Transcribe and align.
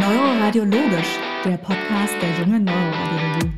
Neuroradiologisch, 0.00 1.18
der 1.44 1.58
Podcast 1.58 2.14
der 2.22 2.30
jungen 2.38 2.64
Neuroradiologie. 2.64 3.52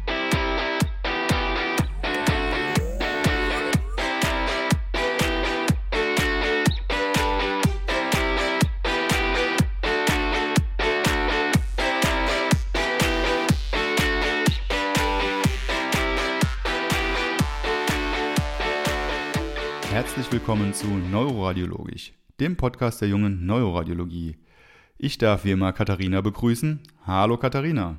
Herzlich 19.92 20.32
willkommen 20.32 20.74
zu 20.74 20.88
Neuroradiologisch, 20.88 22.12
dem 22.40 22.56
Podcast 22.56 23.00
der 23.00 23.06
jungen 23.06 23.46
Neuroradiologie. 23.46 24.34
Ich 25.04 25.18
darf 25.18 25.44
wie 25.44 25.50
immer 25.50 25.72
Katharina 25.72 26.20
begrüßen. 26.20 26.78
Hallo 27.04 27.36
Katharina. 27.36 27.98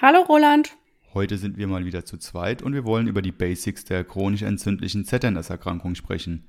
Hallo 0.00 0.22
Roland. 0.22 0.76
Heute 1.14 1.38
sind 1.38 1.56
wir 1.56 1.68
mal 1.68 1.84
wieder 1.84 2.04
zu 2.04 2.16
zweit 2.16 2.62
und 2.62 2.74
wir 2.74 2.84
wollen 2.84 3.06
über 3.06 3.22
die 3.22 3.30
Basics 3.30 3.84
der 3.84 4.02
chronisch 4.02 4.42
entzündlichen 4.42 5.04
ZNS-Erkrankung 5.04 5.94
sprechen. 5.94 6.48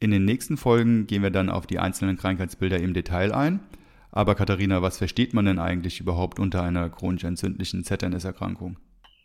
In 0.00 0.10
den 0.10 0.24
nächsten 0.24 0.56
Folgen 0.56 1.06
gehen 1.06 1.22
wir 1.22 1.30
dann 1.30 1.48
auf 1.48 1.68
die 1.68 1.78
einzelnen 1.78 2.16
Krankheitsbilder 2.16 2.80
im 2.80 2.92
Detail 2.92 3.32
ein. 3.32 3.60
Aber 4.10 4.34
Katharina, 4.34 4.82
was 4.82 4.98
versteht 4.98 5.32
man 5.32 5.44
denn 5.44 5.60
eigentlich 5.60 6.00
überhaupt 6.00 6.40
unter 6.40 6.64
einer 6.64 6.90
chronisch 6.90 7.22
entzündlichen 7.22 7.84
ZNS-Erkrankung? 7.84 8.78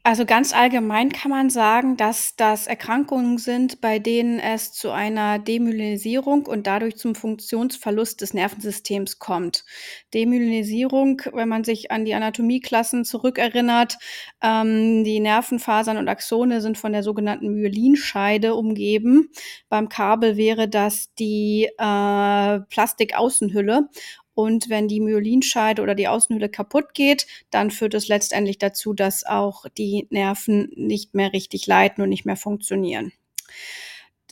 Also 0.07 0.23
ganz 0.25 0.53
allgemein 0.53 1.11
kann 1.11 1.31
man 1.31 1.49
sagen, 1.49 1.97
dass 1.97 2.37
das 2.37 2.65
Erkrankungen 2.65 3.39
sind, 3.39 3.81
bei 3.81 3.99
denen 3.99 4.39
es 4.39 4.71
zu 4.71 4.91
einer 4.91 5.37
Demyelinisierung 5.37 6.45
und 6.45 6.65
dadurch 6.65 6.95
zum 6.95 7.13
Funktionsverlust 7.13 8.21
des 8.21 8.33
Nervensystems 8.33 9.19
kommt. 9.19 9.65
Demyelinisierung, 10.13 11.23
wenn 11.33 11.49
man 11.49 11.65
sich 11.65 11.91
an 11.91 12.05
die 12.05 12.13
Anatomieklassen 12.13 13.03
zurückerinnert, 13.03 13.97
ähm, 14.41 15.03
die 15.03 15.19
Nervenfasern 15.19 15.97
und 15.97 16.07
Axone 16.07 16.61
sind 16.61 16.77
von 16.77 16.93
der 16.93 17.03
sogenannten 17.03 17.49
Myelinscheide 17.49 18.55
umgeben. 18.55 19.27
Beim 19.67 19.89
Kabel 19.89 20.37
wäre 20.37 20.69
das 20.69 21.13
die 21.15 21.65
äh, 21.77 22.59
Plastikaußenhülle 22.69 23.89
und 24.37 24.69
wenn 24.69 24.87
die 24.87 24.99
Myelinscheide 24.99 25.81
oder 25.81 25.95
die 25.95 26.07
Außenhülle 26.07 26.49
kaputt 26.49 26.93
geht, 26.93 27.25
dann 27.49 27.71
führt 27.71 27.95
es 27.95 28.07
letztendlich 28.07 28.59
dazu, 28.59 28.93
dass 28.93 29.25
auch 29.25 29.65
die 29.79 30.05
Nerven 30.11 30.69
nicht 30.75 31.15
mehr 31.15 31.33
richtig 31.33 31.65
leiten 31.65 32.03
und 32.03 32.09
nicht 32.09 32.25
mehr 32.25 32.35
funktionieren. 32.35 33.11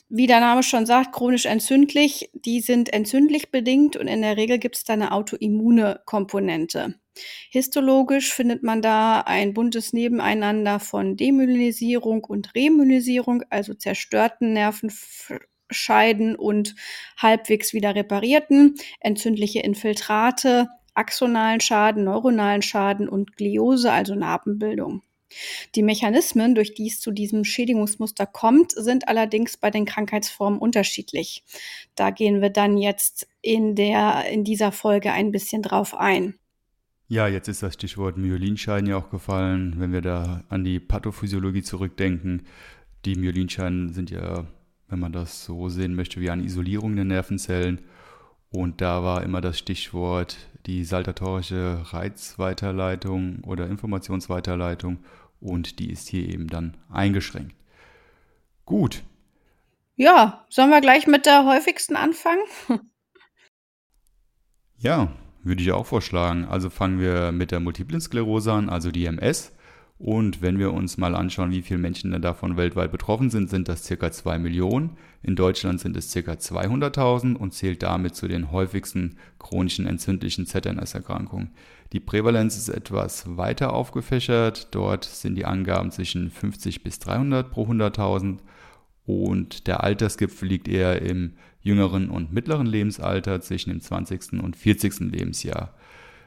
Wie 0.08 0.28
der 0.28 0.38
Name 0.38 0.62
schon 0.62 0.86
sagt, 0.86 1.12
chronisch 1.12 1.46
entzündlich, 1.46 2.30
die 2.34 2.60
sind 2.60 2.92
entzündlich 2.92 3.50
bedingt 3.50 3.96
und 3.96 4.06
in 4.06 4.22
der 4.22 4.36
Regel 4.36 4.60
gibt 4.60 4.76
es 4.76 4.84
da 4.84 4.92
eine 4.92 5.10
autoimmune 5.10 6.00
Komponente. 6.04 6.94
Histologisch 7.50 8.32
findet 8.32 8.62
man 8.62 8.82
da 8.82 9.22
ein 9.22 9.54
buntes 9.54 9.92
Nebeneinander 9.92 10.78
von 10.78 11.16
Demyelinisierung 11.16 12.22
und 12.22 12.54
Remyelinisierung, 12.54 13.42
also 13.50 13.74
zerstörten 13.74 14.52
Nerven 14.52 14.90
Scheiden 15.70 16.36
und 16.36 16.74
halbwegs 17.16 17.72
wieder 17.72 17.94
reparierten, 17.94 18.76
entzündliche 19.00 19.60
Infiltrate, 19.60 20.68
axonalen 20.94 21.60
Schaden, 21.60 22.04
neuronalen 22.04 22.62
Schaden 22.62 23.08
und 23.08 23.36
Gliose, 23.36 23.92
also 23.92 24.14
Narbenbildung. 24.14 25.02
Die 25.74 25.82
Mechanismen, 25.82 26.54
durch 26.54 26.74
die 26.74 26.86
es 26.86 27.00
zu 27.00 27.10
diesem 27.10 27.44
Schädigungsmuster 27.44 28.26
kommt, 28.26 28.72
sind 28.72 29.08
allerdings 29.08 29.56
bei 29.56 29.70
den 29.70 29.84
Krankheitsformen 29.84 30.58
unterschiedlich. 30.58 31.44
Da 31.94 32.10
gehen 32.10 32.40
wir 32.40 32.50
dann 32.50 32.78
jetzt 32.78 33.28
in, 33.42 33.74
der, 33.74 34.26
in 34.30 34.44
dieser 34.44 34.72
Folge 34.72 35.12
ein 35.12 35.32
bisschen 35.32 35.62
drauf 35.62 35.94
ein. 35.94 36.34
Ja, 37.08 37.28
jetzt 37.28 37.48
ist 37.48 37.62
das 37.62 37.74
Stichwort 37.74 38.16
Myelinscheiden 38.16 38.88
ja 38.88 38.96
auch 38.96 39.10
gefallen, 39.10 39.74
wenn 39.78 39.92
wir 39.92 40.00
da 40.00 40.44
an 40.48 40.64
die 40.64 40.80
Pathophysiologie 40.80 41.62
zurückdenken. 41.62 42.46
Die 43.04 43.14
Myelinscheiden 43.14 43.92
sind 43.92 44.10
ja 44.10 44.46
wenn 44.88 44.98
man 44.98 45.12
das 45.12 45.44
so 45.44 45.68
sehen 45.68 45.94
möchte, 45.94 46.20
wie 46.20 46.30
eine 46.30 46.44
Isolierung 46.44 46.96
der 46.96 47.04
Nervenzellen. 47.04 47.80
Und 48.50 48.80
da 48.80 49.02
war 49.02 49.22
immer 49.22 49.40
das 49.40 49.58
Stichwort 49.58 50.36
die 50.66 50.84
saltatorische 50.84 51.80
Reizweiterleitung 51.92 53.44
oder 53.44 53.66
Informationsweiterleitung 53.66 54.98
und 55.40 55.78
die 55.78 55.90
ist 55.90 56.08
hier 56.08 56.28
eben 56.28 56.48
dann 56.48 56.76
eingeschränkt. 56.90 57.54
Gut. 58.64 59.02
Ja, 59.94 60.44
sollen 60.50 60.70
wir 60.70 60.80
gleich 60.80 61.06
mit 61.06 61.24
der 61.24 61.46
häufigsten 61.46 61.96
anfangen? 61.96 62.42
ja, 64.76 65.12
würde 65.42 65.62
ich 65.62 65.72
auch 65.72 65.86
vorschlagen. 65.86 66.44
Also 66.44 66.68
fangen 66.68 67.00
wir 67.00 67.32
mit 67.32 67.50
der 67.50 67.60
Multiplen 67.60 68.00
Sklerose 68.00 68.52
an, 68.52 68.68
also 68.68 68.90
die 68.90 69.06
MS. 69.06 69.52
Und 69.98 70.42
wenn 70.42 70.58
wir 70.58 70.74
uns 70.74 70.98
mal 70.98 71.14
anschauen, 71.14 71.52
wie 71.52 71.62
viele 71.62 71.80
Menschen 71.80 72.20
davon 72.20 72.58
weltweit 72.58 72.92
betroffen 72.92 73.30
sind, 73.30 73.48
sind 73.48 73.66
das 73.66 73.84
circa 73.84 74.12
2 74.12 74.38
Millionen. 74.38 74.90
In 75.22 75.36
Deutschland 75.36 75.80
sind 75.80 75.96
es 75.96 76.10
circa 76.10 76.32
200.000 76.32 77.34
und 77.34 77.54
zählt 77.54 77.82
damit 77.82 78.14
zu 78.14 78.28
den 78.28 78.52
häufigsten 78.52 79.16
chronischen 79.38 79.86
entzündlichen 79.86 80.44
ZNS-Erkrankungen. 80.44 81.52
Die 81.92 82.00
Prävalenz 82.00 82.58
ist 82.58 82.68
etwas 82.68 83.38
weiter 83.38 83.72
aufgefächert. 83.72 84.68
Dort 84.72 85.04
sind 85.04 85.34
die 85.34 85.46
Angaben 85.46 85.90
zwischen 85.90 86.30
50 86.30 86.82
bis 86.82 86.98
300 86.98 87.50
pro 87.50 87.64
100.000 87.64 88.38
und 89.06 89.66
der 89.66 89.82
Altersgipfel 89.82 90.48
liegt 90.48 90.68
eher 90.68 91.00
im 91.00 91.34
jüngeren 91.62 92.10
und 92.10 92.32
mittleren 92.32 92.66
Lebensalter 92.66 93.40
zwischen 93.40 93.70
dem 93.70 93.80
20. 93.80 94.34
und 94.42 94.56
40. 94.56 95.00
Lebensjahr. 95.12 95.74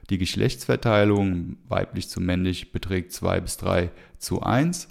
Die 0.10 0.18
Geschlechtsverteilung 0.18 1.58
weiblich 1.68 2.10
zu 2.10 2.20
männlich 2.20 2.72
beträgt 2.72 3.12
2 3.12 3.42
bis 3.42 3.58
3 3.58 3.92
zu 4.18 4.42
1 4.42 4.88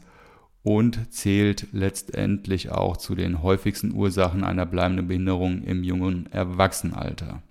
und 0.63 1.13
zählt 1.13 1.69
letztendlich 1.73 2.71
auch 2.71 2.97
zu 2.97 3.17
den 3.17 3.43
häufigsten 3.43 3.93
Ursachen 3.93 4.45
einer 4.45 4.65
bleibenden 4.65 5.09
Behinderung 5.09 5.65
im 5.65 5.83
jungen 5.83 6.31
Erwachsenenalter. 6.31 7.43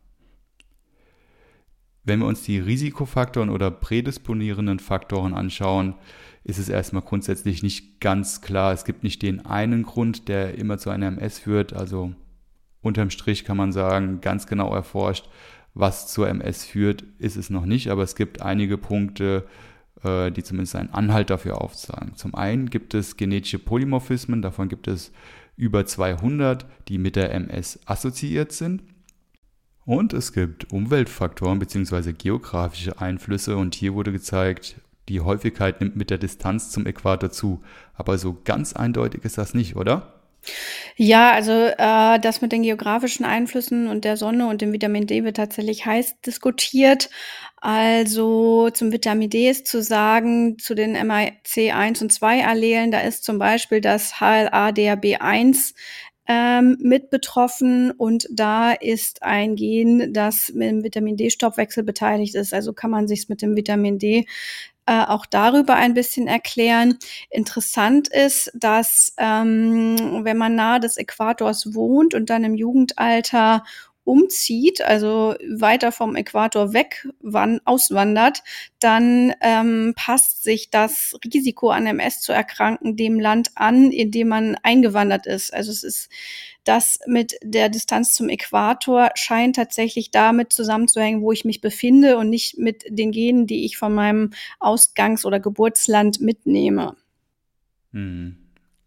Wenn 2.05 2.19
wir 2.19 2.28
uns 2.28 2.44
die 2.44 2.57
Risikofaktoren 2.57 3.50
oder 3.50 3.69
prädisponierenden 3.69 4.79
Faktoren 4.79 5.34
anschauen, 5.34 5.95
ist 6.45 6.59
es 6.59 6.69
erstmal 6.69 7.01
grundsätzlich 7.01 7.63
nicht 7.63 7.99
ganz 7.99 8.39
klar. 8.39 8.72
Es 8.72 8.85
gibt 8.85 9.03
nicht 9.03 9.22
den 9.22 9.45
einen 9.45 9.84
Grund, 9.84 10.29
der 10.29 10.57
immer 10.57 10.78
zu 10.78 10.89
einer 10.89 11.07
MS 11.07 11.39
führt. 11.39 11.73
Also 11.73 12.13
unterm 12.81 13.09
Strich 13.09 13.44
kann 13.44 13.57
man 13.57 13.73
sagen, 13.73 14.22
ganz 14.22 14.47
genau 14.47 14.73
erforscht 14.73 15.28
was 15.80 16.08
zur 16.08 16.28
MS 16.28 16.66
führt, 16.66 17.04
ist 17.20 17.38
es 17.38 17.50
noch 17.50 17.66
nicht, 17.66 17.90
aber 17.90 18.04
es 18.04 18.16
gibt 18.16 18.42
einige 18.42 18.78
Punkte, 18.78 19.46
äh, 20.04 20.32
die 20.32 20.44
zumindest 20.44 20.76
einen 20.76 20.90
Anhalt 20.90 21.30
dafür 21.30 21.62
aufzeigen. 21.62 22.16
Zum 22.16 22.36
einen 22.36 22.70
gibt 22.70 22.94
es 22.94 23.18
genetische 23.18 23.60
Polymorphismen, 23.60 24.42
davon 24.42 24.70
gibt 24.70 24.88
es 24.88 25.12
über 25.56 25.86
200, 25.86 26.66
die 26.88 26.98
mit 26.98 27.16
der 27.16 27.34
MS 27.34 27.80
assoziiert 27.86 28.52
sind. 28.52 28.84
Und 29.86 30.14
es 30.14 30.34
gibt 30.34 30.72
Umweltfaktoren 30.74 31.60
bzw. 31.60 32.12
geografische 32.14 33.00
Einflüsse 33.00 33.56
und 33.56 33.74
hier 33.74 33.94
wurde 33.94 34.12
gezeigt, 34.12 34.82
die 35.08 35.22
Häufigkeit 35.22 35.80
nimmt 35.80 35.96
mit 35.96 36.09
der 36.09 36.18
Distanz 36.18 36.72
zum 36.72 36.86
Äquator 36.86 37.32
zu. 37.32 37.62
Aber 37.94 38.18
so 38.18 38.38
ganz 38.44 38.74
eindeutig 38.74 39.24
ist 39.24 39.38
das 39.38 39.54
nicht, 39.54 39.76
oder? 39.78 40.16
Ja, 40.96 41.31
also 41.31 41.52
äh, 41.52 42.19
das 42.19 42.41
mit 42.41 42.52
den 42.52 42.63
geografischen 42.63 43.25
Einflüssen 43.25 43.88
und 43.88 44.03
der 44.03 44.18
Sonne 44.18 44.47
und 44.47 44.62
dem 44.62 44.74
Vitamin 44.74 45.06
D 45.08 45.24
wird 45.24 45.38
tatsächlich 45.38 45.85
heiß 45.85 46.22
diskutiert. 46.22 47.09
Also 47.59 48.69
zum 48.72 48.91
Vitamin 48.91 49.30
D 49.30 49.50
ist 49.50 49.68
zu 49.68 49.81
sagen, 49.81 50.58
zu 50.59 50.75
den 50.75 50.96
MIC1 50.96 52.02
und 52.03 52.13
2 52.13 52.46
Allelen, 52.46 52.91
da 52.91 53.00
ist 53.02 53.24
zum 53.24 53.40
Beispiel 53.40 53.81
das 53.81 54.19
HLA-DRB1 54.19 55.74
ähm, 56.28 56.78
mit 56.82 57.10
betroffen 57.10 57.92
und 57.92 58.28
da 58.32 58.74
ist 58.74 59.24
ein 59.24 59.56
Gen, 59.56 60.14
das 60.14 60.52
mit 60.54 60.70
dem 60.70 60.84
Vitamin 60.84 61.16
D-Stoffwechsel 61.16 61.84
beteiligt 61.84 62.36
ist. 62.36 62.54
Also 62.54 62.74
kann 62.74 62.92
man 62.92 63.08
sich 63.08 63.30
mit 63.30 63.42
dem 63.42 63.56
Vitamin 63.56 63.97
D 63.97 64.26
äh, 64.85 65.06
auch 65.06 65.26
darüber 65.26 65.76
ein 65.76 65.94
bisschen 65.94 66.28
erklären. 66.28 66.97
Interessant 67.29 68.08
ist, 68.08 68.52
dass 68.56 69.14
ähm, 69.18 70.22
wenn 70.24 70.38
man 70.38 70.56
nahe 70.56 70.79
des 70.79 70.97
Äquators 70.97 71.74
wohnt 71.74 72.14
und 72.14 72.30
dann 72.30 72.44
im 72.44 72.56
Jugendalter 72.56 73.64
umzieht, 74.08 74.82
also 74.82 75.36
weiter 75.58 75.92
vom 75.92 76.16
Äquator 76.16 76.72
weg 76.72 77.08
wann, 77.20 77.59
auswandert, 77.66 78.42
dann 78.80 79.34
ähm, 79.42 79.94
passt 79.98 80.44
sich 80.44 80.70
das 80.70 81.20
Risiko 81.34 81.72
an 81.72 81.86
MS 81.86 82.22
zu 82.22 82.32
erkranken 82.32 82.96
dem 82.96 83.20
Land 83.20 83.50
an, 83.56 83.92
in 83.92 84.12
dem 84.12 84.30
man 84.30 84.56
eingewandert 84.64 85.28
ist. 85.28 85.54
Also 85.54 85.72
es 85.72 85.84
ist 85.84 86.09
das 86.64 87.00
mit 87.06 87.38
der 87.44 87.68
Distanz 87.68 88.14
zum 88.14 88.30
Äquator 88.30 89.09
scheint 89.16 89.58
tatsächlich 89.58 90.09
damit 90.09 90.54
zusammenzuhängen, 90.54 91.22
wo 91.22 91.34
ich 91.34 91.44
mich 91.44 91.59
befinde 91.59 92.18
und 92.18 92.30
nicht 92.30 92.58
mit 92.58 92.86
den 92.90 93.12
Genen, 93.12 93.46
die 93.46 93.66
ich 93.66 93.78
von 93.78 93.94
meinem 93.94 94.32
Ausgangs- 94.59 95.26
oder 95.26 95.42
Geburtsland 95.42 96.22
mitnehme. 96.22 96.96
Hm. 97.92 98.38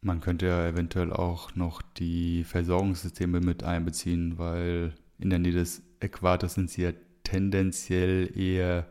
Man 0.03 0.23
könnte 0.23 0.47
ja 0.47 0.67
eventuell 0.67 1.13
auch 1.13 1.55
noch 1.57 1.83
die 1.83 2.45
Versorgungssysteme 2.45 3.41
mit 3.41 3.65
einbeziehen, 3.65 4.39
weil 4.39 4.95
in 5.21 5.31
der 5.31 5.39
Nähe 5.39 5.53
des 5.53 5.83
Äquators 6.01 6.55
sind 6.55 6.71
sie 6.71 6.83
ja 6.83 6.93
tendenziell 7.25 8.37
eher 8.37 8.87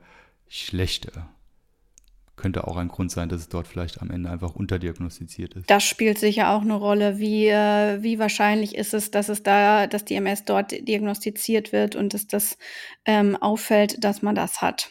schlechter. 0.47 1.29
Könnte 2.35 2.67
auch 2.67 2.77
ein 2.77 2.87
Grund 2.87 3.11
sein, 3.11 3.27
dass 3.27 3.41
es 3.41 3.49
dort 3.49 3.67
vielleicht 3.67 4.01
am 4.01 4.09
Ende 4.09 4.29
einfach 4.29 4.55
unterdiagnostiziert 4.55 5.55
ist. 5.55 5.69
Das 5.69 5.83
spielt 5.83 6.17
sicher 6.17 6.51
auch 6.51 6.61
eine 6.61 6.75
Rolle. 6.75 7.19
Wie, 7.19 7.47
äh, 7.47 8.01
wie 8.01 8.17
wahrscheinlich 8.17 8.75
ist 8.75 8.93
es, 8.93 9.11
dass 9.11 9.27
es 9.27 9.43
da, 9.43 9.87
dass 9.87 10.05
die 10.05 10.15
MS 10.15 10.45
dort 10.45 10.71
diagnostiziert 10.71 11.73
wird 11.73 11.97
und 11.97 12.13
dass 12.13 12.27
das 12.27 12.57
ähm, 13.03 13.35
auffällt, 13.35 14.01
dass 14.03 14.21
man 14.21 14.35
das 14.35 14.61
hat. 14.61 14.89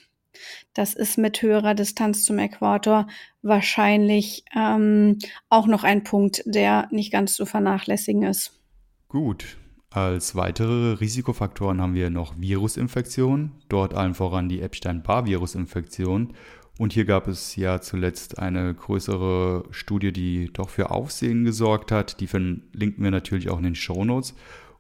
Das 0.75 0.93
ist 0.95 1.17
mit 1.17 1.41
höherer 1.41 1.75
Distanz 1.75 2.25
zum 2.25 2.39
Äquator 2.39 3.09
wahrscheinlich 3.41 4.45
ähm, 4.55 5.19
auch 5.49 5.67
noch 5.67 5.85
ein 5.85 6.05
Punkt, 6.05 6.43
der 6.45 6.87
nicht 6.91 7.11
ganz 7.11 7.35
zu 7.35 7.47
vernachlässigen 7.47 8.25
ist. 8.25 8.61
Gut. 9.09 9.57
Als 9.91 10.35
weitere 10.35 10.93
Risikofaktoren 10.95 11.81
haben 11.81 11.95
wir 11.95 12.11
noch 12.11 12.35
Virusinfektionen, 12.39 13.53
dort 13.71 13.95
allen 13.95 14.15
voran 14.15 14.51
die 14.51 14.61
Epstein-Barr-Virusinfektion. 14.61 16.35
Und 16.79 16.93
hier 16.93 17.07
gab 17.07 17.27
es 17.27 17.57
ja 17.57 17.81
zuletzt 17.81 18.39
eine 18.39 18.75
größere 18.75 19.65
Studie, 19.71 20.13
die 20.13 20.53
doch 20.53 20.69
für 20.69 20.91
Aufsehen 20.91 21.45
gesorgt 21.45 21.91
hat. 21.91 22.21
Die 22.21 22.27
verlinken 22.27 23.03
wir 23.03 23.11
natürlich 23.11 23.49
auch 23.49 23.57
in 23.57 23.65
den 23.65 23.75
Shownotes. 23.75 24.35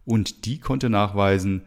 Und 0.04 0.44
die 0.44 0.60
konnte 0.60 0.90
nachweisen, 0.90 1.62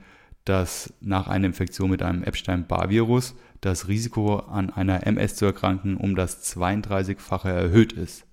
dass 0.46 0.94
nach 1.02 1.28
einer 1.28 1.48
Infektion 1.48 1.90
mit 1.90 2.04
einem 2.04 2.24
Epstein-Barr-Virus 2.24 3.36
das 3.60 3.88
Risiko 3.88 4.38
an 4.38 4.70
einer 4.70 5.06
MS 5.06 5.36
zu 5.36 5.46
erkranken 5.46 5.98
um 5.98 6.16
das 6.16 6.56
32-fache 6.56 7.50
erhöht 7.50 7.94
ist. 7.94 8.26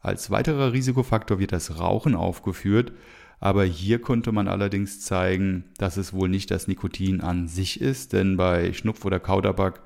Als 0.00 0.30
weiterer 0.30 0.72
Risikofaktor 0.72 1.38
wird 1.38 1.52
das 1.52 1.78
Rauchen 1.78 2.14
aufgeführt, 2.14 2.92
aber 3.40 3.64
hier 3.64 4.00
konnte 4.00 4.32
man 4.32 4.48
allerdings 4.48 5.00
zeigen, 5.00 5.64
dass 5.78 5.96
es 5.96 6.12
wohl 6.12 6.28
nicht 6.28 6.50
das 6.50 6.66
Nikotin 6.66 7.20
an 7.20 7.48
sich 7.48 7.80
ist, 7.80 8.12
denn 8.12 8.36
bei 8.36 8.72
Schnupf 8.72 9.04
oder 9.04 9.20
Kautabak 9.20 9.80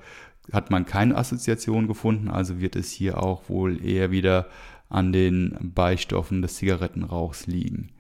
hat 0.53 0.71
man 0.71 0.87
keine 0.87 1.17
Assoziation 1.17 1.87
gefunden, 1.87 2.29
also 2.29 2.61
wird 2.61 2.77
es 2.77 2.91
hier 2.91 3.23
auch 3.23 3.49
wohl 3.49 3.85
eher 3.85 4.11
wieder 4.11 4.49
an 4.89 5.13
den 5.13 5.57
Beistoffen 5.75 6.43
des 6.43 6.57
Zigarettenrauchs 6.57 7.47
liegen. 7.47 7.91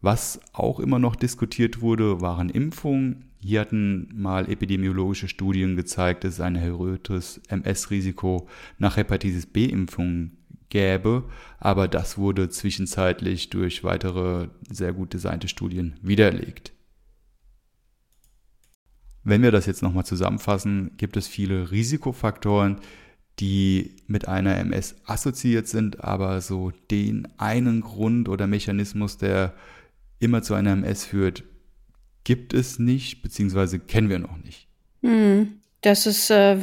Was 0.00 0.40
auch 0.52 0.78
immer 0.78 0.98
noch 0.98 1.16
diskutiert 1.16 1.80
wurde, 1.80 2.20
waren 2.20 2.50
Impfungen. 2.50 3.24
Hier 3.40 3.60
hatten 3.60 4.08
mal 4.14 4.48
epidemiologische 4.50 5.28
Studien 5.28 5.76
gezeigt, 5.76 6.24
dass 6.24 6.34
es 6.34 6.40
ein 6.40 6.56
erhöhtes 6.56 7.40
MS-Risiko 7.48 8.48
nach 8.78 8.96
Hepatitis 8.96 9.46
B-Impfungen 9.46 10.35
gäbe, 10.76 11.24
aber 11.58 11.88
das 11.88 12.18
wurde 12.18 12.50
zwischenzeitlich 12.50 13.48
durch 13.48 13.82
weitere 13.82 14.48
sehr 14.68 14.92
gut 14.92 15.14
designte 15.14 15.48
Studien 15.48 15.96
widerlegt. 16.02 16.72
Wenn 19.24 19.40
wir 19.40 19.52
das 19.52 19.64
jetzt 19.64 19.82
nochmal 19.82 20.04
zusammenfassen, 20.04 20.90
gibt 20.98 21.16
es 21.16 21.28
viele 21.28 21.70
Risikofaktoren, 21.70 22.76
die 23.38 23.96
mit 24.06 24.28
einer 24.28 24.58
MS 24.58 24.96
assoziiert 25.06 25.66
sind, 25.66 26.04
aber 26.04 26.42
so 26.42 26.72
den 26.90 27.26
einen 27.38 27.80
Grund 27.80 28.28
oder 28.28 28.46
Mechanismus, 28.46 29.16
der 29.16 29.54
immer 30.18 30.42
zu 30.42 30.52
einer 30.52 30.72
MS 30.72 31.06
führt, 31.06 31.42
gibt 32.24 32.52
es 32.52 32.78
nicht, 32.78 33.22
beziehungsweise 33.22 33.78
kennen 33.78 34.10
wir 34.10 34.18
noch 34.18 34.36
nicht. 34.36 34.68
Hm. 35.00 35.54
Das 35.82 36.06
ist 36.06 36.30
äh, 36.30 36.58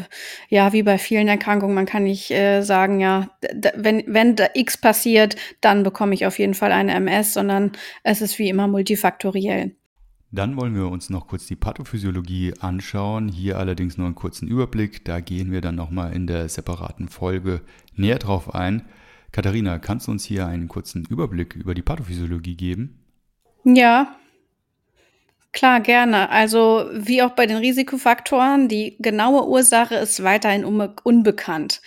ja 0.49 0.73
wie 0.73 0.83
bei 0.83 0.97
vielen 0.97 1.27
Erkrankungen. 1.27 1.75
Man 1.75 1.85
kann 1.85 2.03
nicht 2.03 2.31
äh, 2.31 2.61
sagen, 2.61 2.99
ja, 2.99 3.29
wenn, 3.75 4.03
wenn 4.07 4.35
da 4.35 4.47
X 4.53 4.77
passiert, 4.77 5.35
dann 5.61 5.83
bekomme 5.83 6.13
ich 6.13 6.25
auf 6.25 6.39
jeden 6.39 6.53
Fall 6.53 6.71
eine 6.71 6.93
MS, 6.93 7.33
sondern 7.33 7.71
es 8.03 8.21
ist 8.21 8.39
wie 8.39 8.49
immer 8.49 8.67
multifaktoriell. 8.67 9.75
Dann 10.31 10.57
wollen 10.57 10.73
wir 10.73 10.87
uns 10.87 11.11
noch 11.11 11.27
kurz 11.27 11.45
die 11.45 11.55
Pathophysiologie 11.55 12.55
anschauen. 12.59 13.27
Hier 13.27 13.59
allerdings 13.59 13.99
nur 13.99 14.07
einen 14.07 14.15
kurzen 14.15 14.47
Überblick. 14.47 15.05
Da 15.05 15.19
gehen 15.19 15.51
wir 15.51 15.61
dann 15.61 15.75
nochmal 15.75 16.11
in 16.13 16.25
der 16.25 16.49
separaten 16.49 17.07
Folge 17.07 17.61
näher 17.95 18.17
drauf 18.17 18.55
ein. 18.55 18.81
Katharina, 19.31 19.77
kannst 19.77 20.07
du 20.07 20.11
uns 20.11 20.25
hier 20.25 20.47
einen 20.47 20.67
kurzen 20.67 21.05
Überblick 21.05 21.55
über 21.55 21.75
die 21.75 21.83
Pathophysiologie 21.83 22.55
geben? 22.55 22.99
Ja, 23.63 24.15
Klar, 25.53 25.81
gerne. 25.81 26.31
Also 26.31 26.89
wie 26.93 27.21
auch 27.21 27.35
bei 27.35 27.45
den 27.45 27.57
Risikofaktoren, 27.57 28.67
die 28.67 28.95
genaue 28.99 29.47
Ursache 29.47 29.93
ist 29.93 30.23
weiterhin 30.23 30.65
unbekannt. 30.65 31.79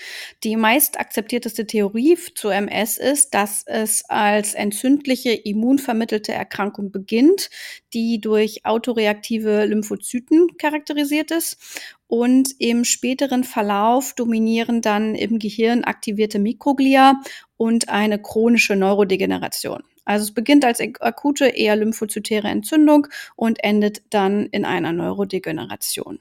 Die 0.45 0.55
meist 0.57 1.01
akzeptierteste 1.01 1.67
Theorie 1.67 2.17
zu 2.37 2.49
MS 2.49 2.97
ist, 2.97 3.35
dass 3.35 3.65
es 3.67 4.05
als 4.09 4.55
entzündliche 4.55 5.33
immunvermittelte 5.33 6.33
Erkrankung 6.33 6.93
beginnt, 6.93 7.51
die 7.93 8.21
durch 8.21 8.65
autoreaktive 8.65 9.65
Lymphozyten 9.67 10.57
charakterisiert 10.59 11.33
ist. 11.33 11.59
Und 12.07 12.51
im 12.61 12.85
späteren 12.85 13.43
Verlauf 13.43 14.15
dominieren 14.15 14.81
dann 14.81 15.17
im 15.17 15.41
Gehirn 15.41 15.83
aktivierte 15.83 16.39
Mikroglia 16.39 17.21
und 17.57 17.89
eine 17.89 18.23
chronische 18.23 18.77
Neurodegeneration. 18.77 19.83
Also 20.07 20.23
es 20.25 20.33
beginnt 20.33 20.65
als 20.65 20.81
akute, 21.01 21.49
eher 21.49 21.77
lymphozytäre 21.77 22.49
Entzündung 22.49 23.09
und 23.35 23.63
endet 23.63 24.03
dann 24.09 24.47
in 24.47 24.65
einer 24.65 24.93
Neurodegeneration. 24.93 26.21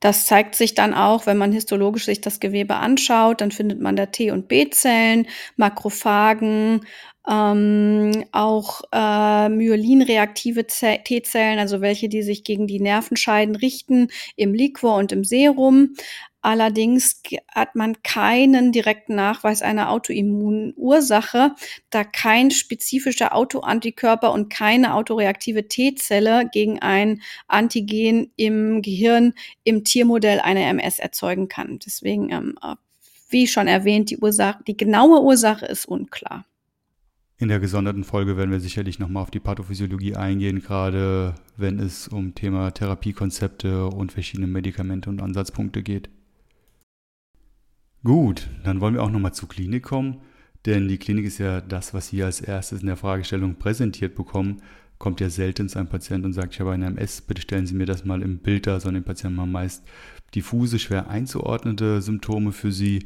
Das 0.00 0.26
zeigt 0.26 0.54
sich 0.54 0.74
dann 0.74 0.92
auch, 0.92 1.26
wenn 1.26 1.38
man 1.38 1.52
histologisch 1.52 2.04
sich 2.04 2.20
das 2.20 2.40
Gewebe 2.40 2.74
anschaut, 2.74 3.40
dann 3.40 3.50
findet 3.50 3.80
man 3.80 3.96
da 3.96 4.06
T- 4.06 4.32
und 4.32 4.48
B-Zellen, 4.48 5.26
Makrophagen, 5.56 6.84
ähm, 7.26 8.24
auch 8.32 8.82
äh, 8.92 9.48
myelinreaktive 9.48 10.66
T-Zellen, 10.66 11.58
also 11.58 11.80
welche, 11.80 12.08
die 12.10 12.22
sich 12.22 12.44
gegen 12.44 12.66
die 12.66 12.80
Nervenscheiden 12.80 13.56
richten, 13.56 14.08
im 14.36 14.52
Liquor 14.52 14.96
und 14.96 15.10
im 15.12 15.24
Serum. 15.24 15.94
Allerdings 16.44 17.22
hat 17.54 17.74
man 17.74 18.02
keinen 18.02 18.70
direkten 18.70 19.14
Nachweis 19.14 19.62
einer 19.62 19.88
Autoimmunursache, 19.90 21.54
da 21.88 22.04
kein 22.04 22.50
spezifischer 22.50 23.34
Autoantikörper 23.34 24.30
und 24.30 24.50
keine 24.50 24.92
autoreaktive 24.92 25.68
T-Zelle 25.68 26.50
gegen 26.52 26.82
ein 26.82 27.22
Antigen 27.48 28.30
im 28.36 28.82
Gehirn 28.82 29.32
im 29.62 29.84
Tiermodell 29.84 30.38
eine 30.38 30.64
MS 30.64 30.98
erzeugen 30.98 31.48
kann. 31.48 31.78
Deswegen, 31.78 32.30
ähm, 32.30 32.58
wie 33.30 33.46
schon 33.46 33.66
erwähnt, 33.66 34.10
die 34.10 34.18
Ursache, 34.18 34.62
die 34.66 34.76
genaue 34.76 35.22
Ursache 35.22 35.64
ist 35.64 35.86
unklar. 35.86 36.44
In 37.38 37.48
der 37.48 37.58
gesonderten 37.58 38.04
Folge 38.04 38.36
werden 38.36 38.50
wir 38.50 38.60
sicherlich 38.60 38.98
nochmal 38.98 39.22
auf 39.22 39.30
die 39.30 39.40
Pathophysiologie 39.40 40.14
eingehen, 40.14 40.60
gerade 40.60 41.36
wenn 41.56 41.78
es 41.78 42.06
um 42.06 42.34
Thema 42.34 42.70
Therapiekonzepte 42.70 43.86
und 43.86 44.12
verschiedene 44.12 44.46
Medikamente 44.46 45.08
und 45.08 45.22
Ansatzpunkte 45.22 45.82
geht. 45.82 46.10
Gut, 48.04 48.50
dann 48.64 48.82
wollen 48.82 48.92
wir 48.92 49.02
auch 49.02 49.10
nochmal 49.10 49.32
zur 49.32 49.48
Klinik 49.48 49.84
kommen, 49.84 50.18
denn 50.66 50.88
die 50.88 50.98
Klinik 50.98 51.24
ist 51.24 51.38
ja 51.38 51.62
das, 51.62 51.94
was 51.94 52.08
Sie 52.08 52.22
als 52.22 52.42
erstes 52.42 52.82
in 52.82 52.86
der 52.86 52.98
Fragestellung 52.98 53.54
präsentiert 53.54 54.14
bekommen. 54.14 54.60
Kommt 54.98 55.22
ja 55.22 55.30
selten 55.30 55.70
zu 55.70 55.78
einem 55.78 55.88
Patienten 55.88 56.26
und 56.26 56.32
sagt, 56.34 56.52
ich 56.52 56.60
habe 56.60 56.72
eine 56.72 56.84
MS, 56.84 57.22
bitte 57.22 57.40
stellen 57.40 57.66
Sie 57.66 57.74
mir 57.74 57.86
das 57.86 58.04
mal 58.04 58.20
im 58.20 58.38
Bild 58.38 58.66
dar, 58.66 58.78
sondern 58.78 59.02
die 59.02 59.06
Patienten 59.06 59.40
haben 59.40 59.52
meist 59.52 59.84
diffuse, 60.34 60.78
schwer 60.78 61.08
einzuordnende 61.08 62.02
Symptome 62.02 62.52
für 62.52 62.72
Sie. 62.72 63.04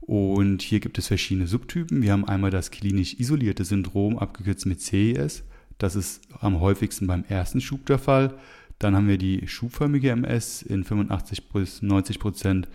Und 0.00 0.62
hier 0.62 0.80
gibt 0.80 0.96
es 0.96 1.08
verschiedene 1.08 1.46
Subtypen. 1.46 2.00
Wir 2.00 2.12
haben 2.12 2.26
einmal 2.26 2.50
das 2.50 2.70
klinisch 2.70 3.20
isolierte 3.20 3.66
Syndrom, 3.66 4.18
abgekürzt 4.18 4.64
mit 4.64 4.80
CIS. 4.80 5.44
Das 5.76 5.94
ist 5.94 6.22
am 6.40 6.58
häufigsten 6.60 7.06
beim 7.06 7.24
ersten 7.28 7.60
Schub 7.60 7.84
der 7.84 7.98
Fall. 7.98 8.32
Dann 8.78 8.96
haben 8.96 9.08
wir 9.08 9.18
die 9.18 9.46
schubförmige 9.46 10.10
MS 10.10 10.62
in 10.62 10.84
85 10.84 11.50
bis 11.50 11.82
90 11.82 12.18
Prozent 12.18 12.68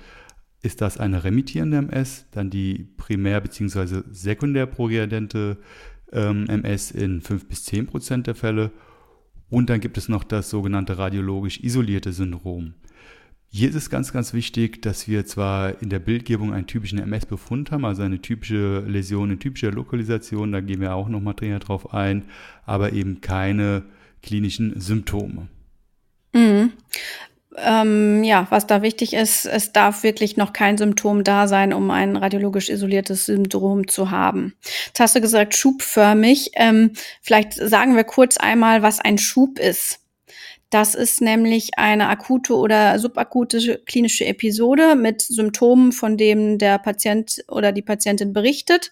ist 0.63 0.81
das 0.81 0.97
eine 0.97 1.23
remittierende 1.23 1.77
MS, 1.77 2.25
dann 2.31 2.49
die 2.49 2.87
primär- 2.97 3.41
bzw. 3.41 4.03
sekundär 4.11 4.65
progrediente 4.65 5.57
ähm, 6.11 6.47
MS 6.47 6.91
in 6.91 7.21
5 7.21 7.47
bis 7.47 7.65
10 7.65 7.85
Prozent 7.85 8.27
der 8.27 8.35
Fälle. 8.35 8.71
Und 9.49 9.69
dann 9.69 9.81
gibt 9.81 9.97
es 9.97 10.09
noch 10.09 10.23
das 10.23 10.49
sogenannte 10.49 10.97
radiologisch 10.97 11.59
isolierte 11.59 12.13
Syndrom. 12.13 12.73
Hier 13.49 13.69
ist 13.69 13.75
es 13.75 13.91
ganz, 13.91 14.11
ganz 14.11 14.33
wichtig, 14.33 14.81
dass 14.81 15.07
wir 15.07 15.27
zwar 15.27 15.79
in 15.81 15.89
der 15.89 15.99
Bildgebung 15.99 16.53
einen 16.53 16.65
typischen 16.65 16.97
MS-Befund 16.97 17.69
haben, 17.69 17.85
also 17.85 18.01
eine 18.01 18.19
typische 18.19 18.79
Läsion 18.79 19.29
in 19.29 19.39
typischer 19.39 19.71
Lokalisation, 19.71 20.53
da 20.53 20.61
gehen 20.61 20.81
wir 20.81 20.95
auch 20.95 21.07
nochmal 21.07 21.35
näher 21.39 21.59
drauf 21.59 21.93
ein, 21.93 22.23
aber 22.65 22.93
eben 22.93 23.21
keine 23.21 23.83
klinischen 24.23 24.79
Symptome. 24.79 25.49
Ähm, 27.57 28.23
ja, 28.23 28.47
was 28.49 28.67
da 28.67 28.81
wichtig 28.81 29.13
ist, 29.13 29.45
es 29.45 29.71
darf 29.71 30.03
wirklich 30.03 30.37
noch 30.37 30.53
kein 30.53 30.77
Symptom 30.77 31.23
da 31.23 31.47
sein, 31.47 31.73
um 31.73 31.91
ein 31.91 32.15
radiologisch 32.15 32.69
isoliertes 32.69 33.25
Syndrom 33.25 33.87
zu 33.87 34.11
haben. 34.11 34.55
Jetzt 34.87 34.99
hast 34.99 35.15
du 35.15 35.21
gesagt, 35.21 35.55
schubförmig. 35.55 36.51
Ähm, 36.55 36.91
vielleicht 37.21 37.53
sagen 37.53 37.95
wir 37.95 38.03
kurz 38.03 38.37
einmal, 38.37 38.81
was 38.81 38.99
ein 38.99 39.17
Schub 39.17 39.59
ist. 39.59 39.99
Das 40.69 40.95
ist 40.95 41.21
nämlich 41.21 41.77
eine 41.77 42.07
akute 42.07 42.55
oder 42.55 42.97
subakute 42.97 43.79
klinische 43.85 44.25
Episode 44.25 44.95
mit 44.95 45.21
Symptomen, 45.21 45.91
von 45.91 46.17
denen 46.17 46.57
der 46.57 46.79
Patient 46.79 47.43
oder 47.47 47.71
die 47.71 47.83
Patientin 47.83 48.33
berichtet 48.33 48.91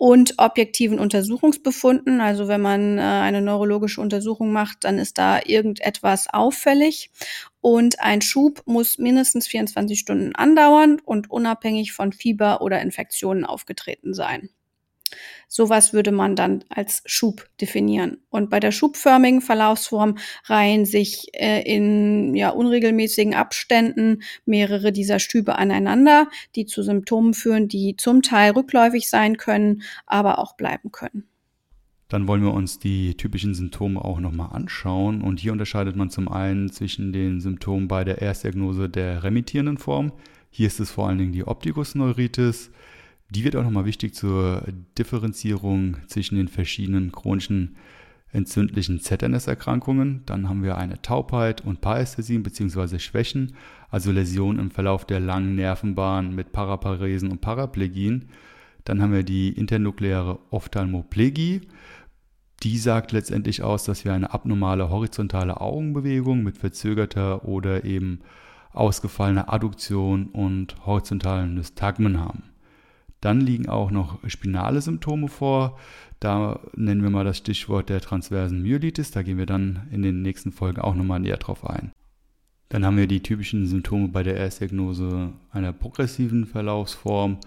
und 0.00 0.34
objektiven 0.38 0.98
Untersuchungsbefunden. 0.98 2.22
Also 2.22 2.48
wenn 2.48 2.62
man 2.62 2.96
äh, 2.96 3.02
eine 3.02 3.42
neurologische 3.42 4.00
Untersuchung 4.00 4.50
macht, 4.50 4.84
dann 4.84 4.98
ist 4.98 5.18
da 5.18 5.40
irgendetwas 5.44 6.26
auffällig. 6.32 7.10
Und 7.60 8.00
ein 8.00 8.22
Schub 8.22 8.62
muss 8.66 8.98
mindestens 8.98 9.46
24 9.46 9.98
Stunden 9.98 10.34
andauern 10.34 11.00
und 11.04 11.30
unabhängig 11.30 11.92
von 11.92 12.12
Fieber 12.12 12.62
oder 12.62 12.80
Infektionen 12.80 13.44
aufgetreten 13.44 14.14
sein. 14.14 14.50
Sowas 15.48 15.92
würde 15.92 16.12
man 16.12 16.36
dann 16.36 16.64
als 16.68 17.02
Schub 17.06 17.48
definieren. 17.60 18.22
Und 18.30 18.50
bei 18.50 18.60
der 18.60 18.70
schubförmigen 18.70 19.40
Verlaufsform 19.40 20.18
reihen 20.44 20.86
sich 20.86 21.28
äh, 21.34 21.62
in 21.62 22.36
ja, 22.36 22.50
unregelmäßigen 22.50 23.34
Abständen 23.34 24.22
mehrere 24.44 24.92
dieser 24.92 25.18
Stübe 25.18 25.56
aneinander, 25.56 26.28
die 26.54 26.66
zu 26.66 26.82
Symptomen 26.82 27.34
führen, 27.34 27.66
die 27.66 27.96
zum 27.96 28.22
Teil 28.22 28.52
rückläufig 28.52 29.10
sein 29.10 29.36
können, 29.36 29.82
aber 30.06 30.38
auch 30.38 30.54
bleiben 30.54 30.92
können. 30.92 31.29
Dann 32.10 32.26
wollen 32.26 32.42
wir 32.42 32.52
uns 32.52 32.80
die 32.80 33.16
typischen 33.16 33.54
Symptome 33.54 34.04
auch 34.04 34.18
nochmal 34.18 34.50
anschauen. 34.52 35.22
Und 35.22 35.38
hier 35.40 35.52
unterscheidet 35.52 35.96
man 35.96 36.10
zum 36.10 36.28
einen 36.28 36.68
zwischen 36.70 37.12
den 37.12 37.40
Symptomen 37.40 37.88
bei 37.88 38.04
der 38.04 38.20
Erstdiagnose 38.20 38.90
der 38.90 39.22
remittierenden 39.22 39.78
Form. 39.78 40.12
Hier 40.50 40.66
ist 40.66 40.80
es 40.80 40.90
vor 40.90 41.08
allen 41.08 41.18
Dingen 41.18 41.32
die 41.32 41.46
Optikusneuritis. 41.46 42.72
Die 43.30 43.44
wird 43.44 43.54
auch 43.54 43.62
nochmal 43.62 43.84
wichtig 43.84 44.14
zur 44.14 44.64
Differenzierung 44.98 45.98
zwischen 46.08 46.36
den 46.36 46.48
verschiedenen 46.48 47.12
chronischen 47.12 47.76
entzündlichen 48.32 49.00
ZNS-Erkrankungen. 49.00 50.22
Dann 50.26 50.48
haben 50.48 50.64
wir 50.64 50.78
eine 50.78 51.00
Taubheit 51.02 51.64
und 51.64 51.80
Parästhesien 51.80 52.42
bzw. 52.42 52.98
Schwächen, 52.98 53.54
also 53.88 54.10
Läsionen 54.10 54.58
im 54.58 54.70
Verlauf 54.72 55.04
der 55.04 55.20
langen 55.20 55.54
Nervenbahn 55.54 56.34
mit 56.34 56.50
Paraparesen 56.50 57.30
und 57.30 57.40
Paraplegien. 57.40 58.26
Dann 58.84 59.02
haben 59.02 59.12
wir 59.12 59.22
die 59.22 59.50
internukleare 59.50 60.38
Ophthalmoplegie. 60.50 61.60
Die 62.62 62.76
sagt 62.76 63.12
letztendlich 63.12 63.62
aus, 63.62 63.84
dass 63.84 64.04
wir 64.04 64.12
eine 64.12 64.34
abnormale 64.34 64.90
horizontale 64.90 65.60
Augenbewegung 65.60 66.42
mit 66.42 66.58
verzögerter 66.58 67.46
oder 67.46 67.84
eben 67.84 68.20
ausgefallener 68.72 69.52
Adduktion 69.52 70.26
und 70.26 70.76
horizontalen 70.84 71.54
Nystagmen 71.54 72.20
haben. 72.20 72.44
Dann 73.20 73.40
liegen 73.40 73.68
auch 73.68 73.90
noch 73.90 74.18
spinale 74.28 74.80
Symptome 74.80 75.28
vor. 75.28 75.78
Da 76.20 76.60
nennen 76.74 77.02
wir 77.02 77.10
mal 77.10 77.24
das 77.24 77.38
Stichwort 77.38 77.88
der 77.88 78.00
transversen 78.00 78.62
Myelitis. 78.62 79.10
Da 79.10 79.22
gehen 79.22 79.38
wir 79.38 79.46
dann 79.46 79.88
in 79.90 80.02
den 80.02 80.22
nächsten 80.22 80.52
Folgen 80.52 80.80
auch 80.80 80.94
nochmal 80.94 81.20
näher 81.20 81.36
drauf 81.36 81.68
ein. 81.68 81.92
Dann 82.68 82.84
haben 82.86 82.96
wir 82.96 83.06
die 83.06 83.22
typischen 83.22 83.66
Symptome 83.66 84.08
bei 84.08 84.22
der 84.22 84.36
Erstdiagnose 84.36 85.32
einer 85.50 85.72
progressiven 85.72 86.46
Verlaufsform. 86.46 87.38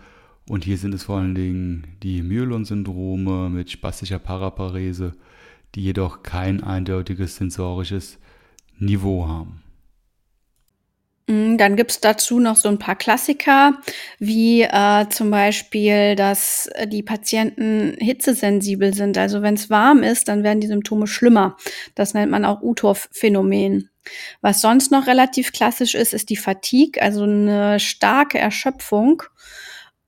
Und 0.48 0.66
hier 0.66 0.78
sind 0.78 0.94
es 0.94 1.04
vor 1.04 1.18
allen 1.18 1.36
Dingen 1.36 1.88
die 2.04 2.22
Myelon-Syndrome 2.22 3.50
mit 3.50 3.72
spastischer 3.72 4.20
Paraparese, 4.20 5.14
die 5.76 5.84
jedoch 5.84 6.24
kein 6.24 6.64
eindeutiges 6.64 7.38
sensorisches 7.38 8.20
Niveau 8.78 9.28
haben. 9.28 9.64
Mm, 11.28 11.56
dann 11.58 11.78
gibt's 11.78 12.02
dazu 12.02 12.40
noch 12.40 12.58
so 12.58 12.68
ein 12.68 12.80
paar 12.80 12.98
Klassiker, 12.98 13.80
wie 14.20 14.64
äh, 14.64 15.08
zum 15.10 15.32
Beispiel, 15.32 16.16
dass 16.16 16.70
die 16.88 17.04
Patienten 17.04 17.96
hitzesensibel 18.00 18.94
sind. 18.94 19.18
Also 19.18 19.42
wenn 19.42 19.54
es 19.54 19.70
warm 19.70 20.04
ist, 20.04 20.28
dann 20.28 20.44
werden 20.44 20.60
die 20.60 20.68
Symptome 20.68 21.08
schlimmer. 21.08 21.56
Das 21.96 22.14
nennt 22.14 22.32
man 22.32 22.44
auch 22.44 22.62
Uthoff-Phänomen. 22.62 23.90
Was 24.42 24.60
sonst 24.60 24.92
noch 24.92 25.08
relativ 25.08 25.54
klassisch 25.54 25.96
ist, 25.96 26.14
ist 26.14 26.30
die 26.30 26.36
Fatigue, 26.36 27.02
also 27.02 27.24
eine 27.24 27.80
starke 27.80 28.38
Erschöpfung 28.38 29.24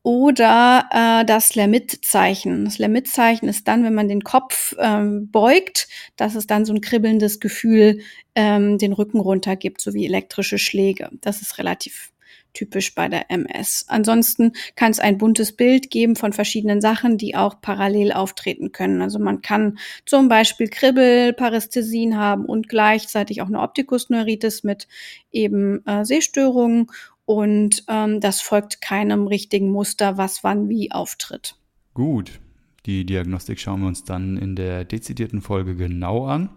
oder 0.06 0.88
äh, 0.92 1.26
das 1.26 1.56
Lermit-Zeichen. 1.56 2.66
Das 2.66 2.78
Lermit-Zeichen 2.78 3.50
ist 3.50 3.68
dann, 3.68 3.84
wenn 3.84 3.96
man 3.96 4.08
den 4.08 4.22
Kopf 4.24 4.76
ähm, 4.78 5.32
beugt, 5.32 5.88
dass 6.16 6.36
es 6.36 6.46
dann 6.46 6.64
so 6.64 6.74
ein 6.74 6.82
kribbelndes 6.82 7.40
Gefühl 7.40 8.02
ähm, 8.36 8.78
den 8.78 8.94
Rücken 8.94 9.20
runtergibt, 9.20 9.82
so 9.82 9.96
wie 9.96 10.06
elektrische 10.06 10.60
Schläge. 10.60 11.10
Das 11.22 11.42
ist 11.42 11.58
relativ 11.58 12.12
typisch 12.54 12.94
bei 12.94 13.10
der 13.10 13.32
MS. 13.32 13.86
Ansonsten 13.88 14.54
kann 14.76 14.92
es 14.92 15.00
ein 15.00 15.18
buntes 15.18 15.56
Bild 15.56 15.90
geben 15.90 16.16
von 16.16 16.34
verschiedenen 16.34 16.82
Sachen, 16.82 17.18
die 17.18 17.36
auch 17.36 17.60
parallel 17.60 18.12
auftreten 18.12 18.72
können. 18.72 19.02
Also 19.02 19.18
man 19.18 19.42
kann 19.42 19.80
zum 20.06 20.30
Beispiel 20.30 20.68
Kribbel, 20.68 21.34
Parästhesien 21.34 22.16
haben 22.16 22.46
und 22.46 22.70
gleichzeitig 22.70 23.42
auch 23.42 23.48
eine 23.48 23.60
Optikusneuritis 23.60 24.64
mit 24.64 24.88
eben 25.32 25.86
äh, 25.88 26.06
Sehstörungen 26.06 26.88
und 27.26 27.84
ähm, 27.88 28.20
das 28.22 28.42
folgt 28.42 28.82
keinem 28.82 29.28
richtigen 29.28 29.72
Muster, 29.72 30.18
was 30.18 30.44
wann 30.44 30.70
wie 30.70 30.92
auftritt. 30.92 31.56
Gut, 31.94 32.40
die 32.86 33.06
Diagnostik 33.06 33.60
schauen 33.60 33.82
wir 33.82 33.88
uns 33.88 34.04
dann 34.04 34.38
in 34.38 34.56
der 34.56 34.86
dezidierten 34.86 35.42
Folge 35.42 35.76
genau 35.76 36.26
an. 36.26 36.50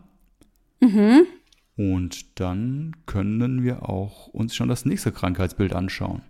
Mhm. 0.81 1.27
Und 1.77 2.41
dann 2.41 2.97
können 3.07 3.63
wir 3.63 3.89
auch 3.89 4.27
uns 4.29 4.55
schon 4.55 4.69
das 4.69 4.85
nächste 4.85 5.13
Krankheitsbild 5.13 5.73
anschauen. 5.73 6.23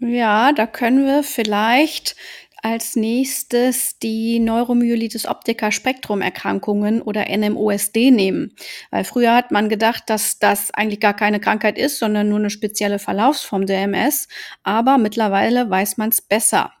Ja, 0.00 0.52
da 0.52 0.66
können 0.66 1.04
wir 1.04 1.24
vielleicht 1.24 2.14
als 2.62 2.96
nächstes 2.96 3.98
die 3.98 4.40
Neuromyelitis 4.40 5.26
optica 5.26 5.70
Spektrumerkrankungen 5.70 7.02
oder 7.02 7.26
NMOSD 7.28 8.10
nehmen. 8.10 8.54
Weil 8.90 9.04
früher 9.04 9.34
hat 9.34 9.50
man 9.50 9.68
gedacht, 9.68 10.04
dass 10.06 10.38
das 10.38 10.72
eigentlich 10.72 11.00
gar 11.00 11.14
keine 11.14 11.40
Krankheit 11.40 11.78
ist, 11.78 11.98
sondern 11.98 12.28
nur 12.28 12.38
eine 12.38 12.50
spezielle 12.50 12.98
Verlaufsform 12.98 13.66
der 13.66 13.82
MS. 13.82 14.28
Aber 14.62 14.98
mittlerweile 14.98 15.70
weiß 15.70 15.96
man 15.96 16.10
es 16.10 16.20
besser. 16.20 16.72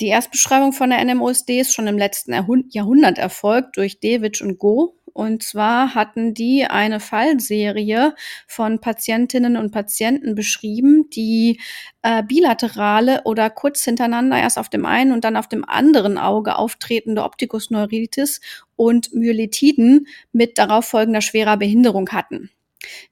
Die 0.00 0.08
Erstbeschreibung 0.08 0.72
von 0.72 0.90
der 0.90 1.02
NMOSD 1.04 1.60
ist 1.60 1.72
schon 1.72 1.86
im 1.86 1.96
letzten 1.96 2.34
Jahrhundert 2.70 3.18
erfolgt 3.18 3.76
durch 3.76 4.00
David 4.00 4.42
und 4.42 4.58
Go 4.58 4.96
und 5.16 5.42
zwar 5.42 5.94
hatten 5.94 6.34
die 6.34 6.66
eine 6.66 7.00
Fallserie 7.00 8.14
von 8.46 8.82
Patientinnen 8.82 9.56
und 9.56 9.70
Patienten 9.70 10.34
beschrieben, 10.34 11.08
die 11.08 11.58
äh, 12.02 12.22
bilaterale 12.22 13.22
oder 13.24 13.48
kurz 13.48 13.82
hintereinander 13.82 14.38
erst 14.38 14.58
auf 14.58 14.68
dem 14.68 14.84
einen 14.84 15.12
und 15.12 15.24
dann 15.24 15.38
auf 15.38 15.48
dem 15.48 15.64
anderen 15.64 16.18
Auge 16.18 16.56
auftretende 16.56 17.24
Optikusneuritis 17.24 18.42
und 18.76 19.14
Myelitiden 19.14 20.06
mit 20.32 20.58
darauf 20.58 20.84
folgender 20.84 21.22
schwerer 21.22 21.56
Behinderung 21.56 22.10
hatten. 22.10 22.50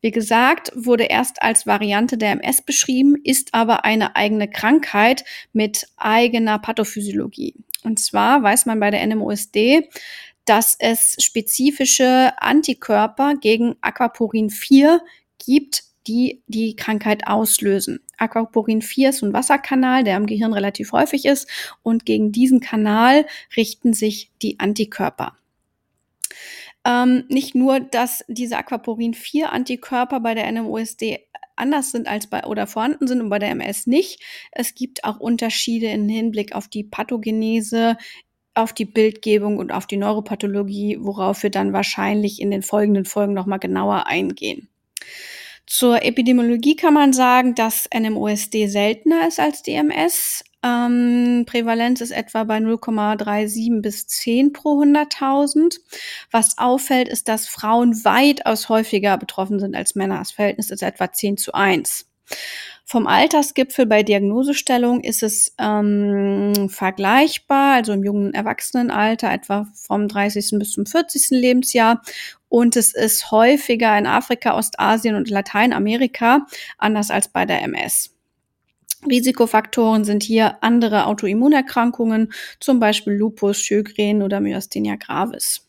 Wie 0.03 0.11
gesagt, 0.11 0.73
wurde 0.75 1.05
erst 1.05 1.41
als 1.41 1.67
Variante 1.67 2.19
der 2.19 2.33
MS 2.33 2.61
beschrieben, 2.61 3.17
ist 3.25 3.55
aber 3.55 3.87
eine 3.87 4.15
eigene 4.15 4.47
Krankheit 4.51 5.25
mit 5.55 5.87
eigener 5.97 6.59
Pathophysiologie. 6.59 7.55
Und 7.83 7.99
zwar 7.99 8.43
weiß 8.43 8.67
man 8.67 8.79
bei 8.79 8.91
der 8.91 9.07
NMOSD, 9.07 9.89
dass 10.45 10.77
es 10.79 11.17
spezifische 11.21 12.33
Antikörper 12.39 13.35
gegen 13.35 13.77
Aquaporin 13.81 14.51
4 14.51 15.01
gibt, 15.45 15.85
die 16.07 16.43
die 16.47 16.77
Krankheit 16.77 17.27
auslösen. 17.27 18.01
Aquaporin 18.19 18.83
4 18.83 19.11
ist 19.11 19.23
ein 19.23 19.33
Wasserkanal, 19.33 20.05
der 20.05 20.17
im 20.17 20.27
Gehirn 20.27 20.53
relativ 20.53 20.93
häufig 20.93 21.25
ist 21.25 21.49
und 21.83 22.05
gegen 22.05 22.31
diesen 22.33 22.61
Kanal 22.61 23.27
richten 23.57 23.95
sich 23.95 24.31
die 24.43 24.61
Antikörper. 24.61 25.37
Ähm, 26.85 27.25
nicht 27.29 27.55
nur, 27.55 27.81
dass 27.81 28.25
diese 28.29 28.59
Aquaporin 28.59 29.15
4 29.15 29.53
Antikörper 29.53 30.21
bei 30.21 30.35
der 30.35 30.51
NMOSD 30.53 31.27
anders 31.57 31.93
sind 31.93 32.09
als 32.09 32.27
bei 32.27 32.45
oder 32.45 32.67
vorhanden 32.67 33.07
sind 33.07 33.21
und 33.21 33.29
bei 33.29 33.39
der 33.39 33.51
MS 33.51 33.87
nicht. 33.87 34.21
Es 34.53 34.75
gibt 34.75 35.05
auch 35.05 35.21
Unterschiede 35.21 35.87
im 35.87 36.09
Hinblick 36.09 36.55
auf 36.55 36.69
die 36.69 36.85
Pathogenese, 36.85 37.97
auf 38.55 38.73
die 38.73 38.85
Bildgebung 38.85 39.59
und 39.59 39.73
auf 39.73 39.87
die 39.87 39.97
Neuropathologie, 39.97 40.99
worauf 41.01 41.43
wir 41.43 41.51
dann 41.51 41.73
wahrscheinlich 41.73 42.41
in 42.41 42.51
den 42.51 42.63
folgenden 42.63 43.05
Folgen 43.05 43.35
nochmal 43.35 43.59
genauer 43.59 44.07
eingehen. 44.07 44.69
Zur 45.67 46.03
Epidemiologie 46.03 46.77
kann 46.77 46.95
man 46.95 47.13
sagen, 47.13 47.55
dass 47.55 47.89
NMOSD 47.95 48.67
seltener 48.67 49.27
ist 49.27 49.41
als 49.41 49.63
DMS. 49.63 50.45
Ähm, 50.63 51.45
Prävalenz 51.47 52.01
ist 52.01 52.11
etwa 52.11 52.45
bei 52.45 52.59
0,37 52.59 53.81
bis 53.81 54.07
10 54.07 54.53
pro 54.53 54.83
100.000. 54.83 55.79
Was 56.31 56.59
auffällt, 56.59 57.09
ist, 57.09 57.29
dass 57.29 57.49
Frauen 57.49 58.05
weitaus 58.05 58.69
häufiger 58.69 59.17
betroffen 59.17 59.59
sind 59.59 59.75
als 59.75 59.95
Männer. 59.95 60.19
Das 60.19 60.33
Verhältnis 60.33 60.71
ist 60.71 60.83
etwa 60.83 61.11
10 61.11 61.39
zu 61.39 61.55
1. 61.55 62.11
Vom 62.87 63.07
Altersgipfel 63.07 63.87
bei 63.87 64.03
Diagnosestellung 64.03 65.01
ist 65.01 65.23
es 65.23 65.55
ähm, 65.59 66.69
vergleichbar, 66.69 67.77
also 67.77 67.93
im 67.95 68.05
jungen 68.05 68.35
Erwachsenenalter 68.35 69.33
etwa 69.33 69.67
vom 69.75 70.07
30. 70.07 70.59
bis 70.59 70.73
zum 70.73 70.85
40. 70.85 71.31
Lebensjahr. 71.31 72.03
Und 72.51 72.77
es 72.77 72.95
ist 72.95 73.31
häufiger 73.31 73.97
in 73.99 74.07
Afrika, 74.07 74.57
Ostasien 74.57 75.15
und 75.15 75.31
Lateinamerika, 75.31 76.47
anders 76.77 77.11
als 77.11 77.29
bei 77.29 77.47
der 77.47 77.63
MS. 77.63 78.11
Risikofaktoren 79.09 80.05
sind 80.05 80.23
hier 80.23 80.63
andere 80.63 81.07
Autoimmunerkrankungen, 81.07 82.33
zum 82.61 82.81
Beispiel 82.81 83.15
Lupus, 83.15 83.61
Sjögren 83.61 84.23
oder 84.23 84.41
Myasthenia 84.41 84.97
gravis. 84.97 85.67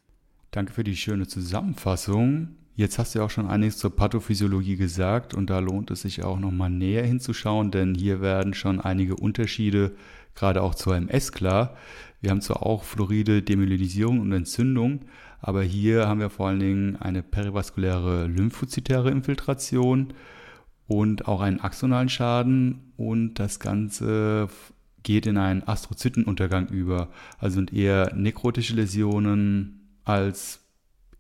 Danke 0.52 0.74
für 0.74 0.84
die 0.84 0.96
schöne 0.96 1.28
Zusammenfassung. 1.28 2.56
Jetzt 2.78 3.00
hast 3.00 3.16
du 3.16 3.20
ja 3.20 3.26
auch 3.26 3.30
schon 3.30 3.48
einiges 3.48 3.78
zur 3.78 3.96
Pathophysiologie 3.96 4.76
gesagt 4.76 5.34
und 5.34 5.50
da 5.50 5.60
lohnt 5.60 5.92
es 5.92 6.02
sich 6.02 6.26
auch 6.26 6.38
nochmal 6.38 6.70
näher 6.70 7.06
hinzuschauen, 7.06 7.72
denn 7.72 7.96
hier 7.96 8.20
werden 8.20 8.54
schon 8.54 8.82
einige 8.82 9.16
Unterschiede 9.16 9.94
gerade 10.36 10.62
auch 10.62 10.76
zur 10.76 10.94
MS 10.98 11.32
klar. 11.32 11.78
Wir 12.20 12.32
haben 12.32 12.42
zwar 12.42 12.64
auch 12.64 12.84
Fluoride, 12.84 13.42
Demyelinisierung 13.42 14.20
und 14.20 14.32
Entzündung, 14.34 15.02
Aber 15.40 15.64
hier 15.64 16.08
haben 16.08 16.20
wir 16.20 16.30
vor 16.30 16.48
allen 16.48 16.60
Dingen 16.60 16.96
eine 16.98 17.24
perivaskuläre 17.24 18.28
lymphozytäre 18.28 19.12
Infiltration 19.12 20.14
und 20.88 21.28
auch 21.28 21.42
einen 21.42 21.62
axonalen 21.62 22.10
Schaden 22.10 22.92
und 22.98 23.36
das 23.36 23.60
Ganze 23.60 24.50
geht 25.04 25.28
in 25.28 25.38
einen 25.38 25.64
Astrozytenuntergang 25.64 26.68
über. 26.68 27.10
Also 27.38 27.56
sind 27.56 27.72
eher 27.72 28.14
nekrotische 28.16 28.74
Läsionen 28.76 30.00
als 30.04 30.65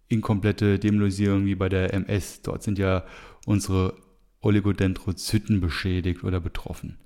inkomplette 0.07 0.79
Demyelisierung 0.79 1.45
wie 1.45 1.55
bei 1.55 1.69
der 1.69 1.93
MS. 1.93 2.41
Dort 2.41 2.63
sind 2.63 2.77
ja 2.77 3.03
unsere 3.45 3.95
Oligodendrozyten 4.41 5.61
beschädigt 5.61 6.23
oder 6.23 6.39
betroffen. 6.39 6.97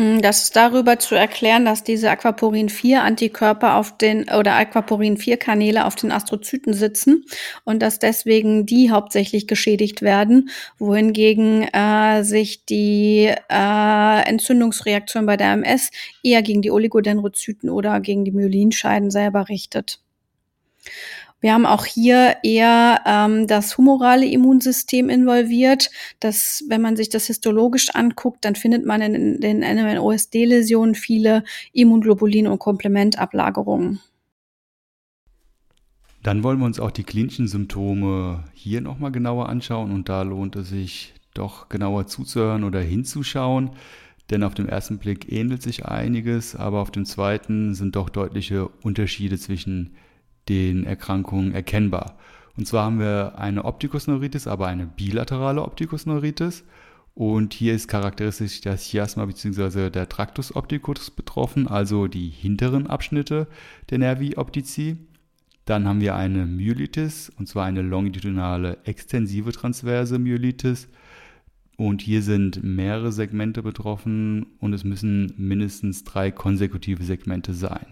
Mm, 0.00 0.20
das 0.20 0.44
ist 0.44 0.56
darüber 0.56 0.98
zu 0.98 1.14
erklären, 1.14 1.64
dass 1.66 1.84
diese 1.84 2.10
Aquaporin-4-Antikörper 2.10 3.74
auf 3.74 3.98
den 3.98 4.30
oder 4.30 4.54
Aquaporin-4-Kanäle 4.54 5.84
auf 5.84 5.94
den 5.94 6.10
Astrozyten 6.10 6.72
sitzen 6.72 7.26
und 7.64 7.82
dass 7.82 7.98
deswegen 7.98 8.64
die 8.64 8.90
hauptsächlich 8.90 9.46
geschädigt 9.46 10.00
werden, 10.00 10.48
wohingegen 10.78 11.64
äh, 11.74 12.22
sich 12.22 12.64
die 12.64 13.30
äh, 13.50 14.22
Entzündungsreaktion 14.28 15.26
bei 15.26 15.36
der 15.36 15.52
MS 15.52 15.90
eher 16.22 16.42
gegen 16.42 16.62
die 16.62 16.70
Oligodendrozyten 16.70 17.68
oder 17.68 18.00
gegen 18.00 18.24
die 18.24 18.32
Myelinscheiden 18.32 19.10
selber 19.10 19.48
richtet. 19.50 20.00
Wir 21.40 21.54
haben 21.54 21.64
auch 21.64 21.86
hier 21.86 22.36
eher 22.42 23.00
ähm, 23.06 23.46
das 23.46 23.78
humorale 23.78 24.26
Immunsystem 24.26 25.08
involviert. 25.08 25.90
Das, 26.20 26.64
wenn 26.68 26.82
man 26.82 26.96
sich 26.96 27.08
das 27.08 27.26
histologisch 27.26 27.94
anguckt, 27.94 28.44
dann 28.44 28.56
findet 28.56 28.84
man 28.84 29.00
in 29.00 29.40
den 29.40 29.60
NMN-OSD-Läsionen 29.60 30.94
viele 30.94 31.44
Immunglobulin- 31.72 32.48
und 32.48 32.58
Komplementablagerungen. 32.58 34.00
Dann 36.22 36.42
wollen 36.42 36.58
wir 36.58 36.66
uns 36.66 36.78
auch 36.78 36.90
die 36.90 37.04
klinischen 37.04 37.48
Symptome 37.48 38.44
hier 38.52 38.82
nochmal 38.82 39.10
genauer 39.10 39.48
anschauen 39.48 39.90
und 39.90 40.10
da 40.10 40.20
lohnt 40.20 40.54
es 40.56 40.68
sich 40.68 41.14
doch 41.32 41.70
genauer 41.70 42.06
zuzuhören 42.06 42.64
oder 42.64 42.80
hinzuschauen, 42.80 43.70
denn 44.28 44.42
auf 44.42 44.52
dem 44.52 44.68
ersten 44.68 44.98
Blick 44.98 45.32
ähnelt 45.32 45.62
sich 45.62 45.86
einiges, 45.86 46.54
aber 46.54 46.80
auf 46.80 46.90
dem 46.90 47.06
zweiten 47.06 47.74
sind 47.74 47.96
doch 47.96 48.10
deutliche 48.10 48.68
Unterschiede 48.82 49.38
zwischen 49.38 49.96
den 50.50 50.84
Erkrankungen 50.84 51.52
erkennbar. 51.52 52.18
Und 52.56 52.66
zwar 52.66 52.84
haben 52.84 52.98
wir 52.98 53.38
eine 53.38 53.64
Optikusneuritis, 53.64 54.46
aber 54.46 54.66
eine 54.66 54.86
bilaterale 54.86 55.62
Optikusneuritis. 55.62 56.64
Und 57.14 57.54
hier 57.54 57.74
ist 57.74 57.88
charakteristisch 57.88 58.60
das 58.60 58.84
Chiasma 58.84 59.24
bzw. 59.24 59.90
der 59.90 60.08
Tractus 60.08 60.54
opticus 60.54 61.10
betroffen, 61.10 61.68
also 61.68 62.06
die 62.06 62.28
hinteren 62.28 62.86
Abschnitte 62.86 63.46
der 63.90 63.98
Nervi 63.98 64.36
optici. 64.36 64.96
Dann 65.64 65.86
haben 65.86 66.00
wir 66.00 66.16
eine 66.16 66.46
Myelitis, 66.46 67.30
und 67.38 67.46
zwar 67.46 67.66
eine 67.66 67.82
longitudinale 67.82 68.78
extensive 68.84 69.52
transverse 69.52 70.18
Myelitis. 70.18 70.88
Und 71.76 72.02
hier 72.02 72.22
sind 72.22 72.62
mehrere 72.62 73.12
Segmente 73.12 73.62
betroffen 73.62 74.46
und 74.58 74.72
es 74.74 74.84
müssen 74.84 75.32
mindestens 75.36 76.04
drei 76.04 76.30
konsekutive 76.30 77.04
Segmente 77.04 77.54
sein. 77.54 77.86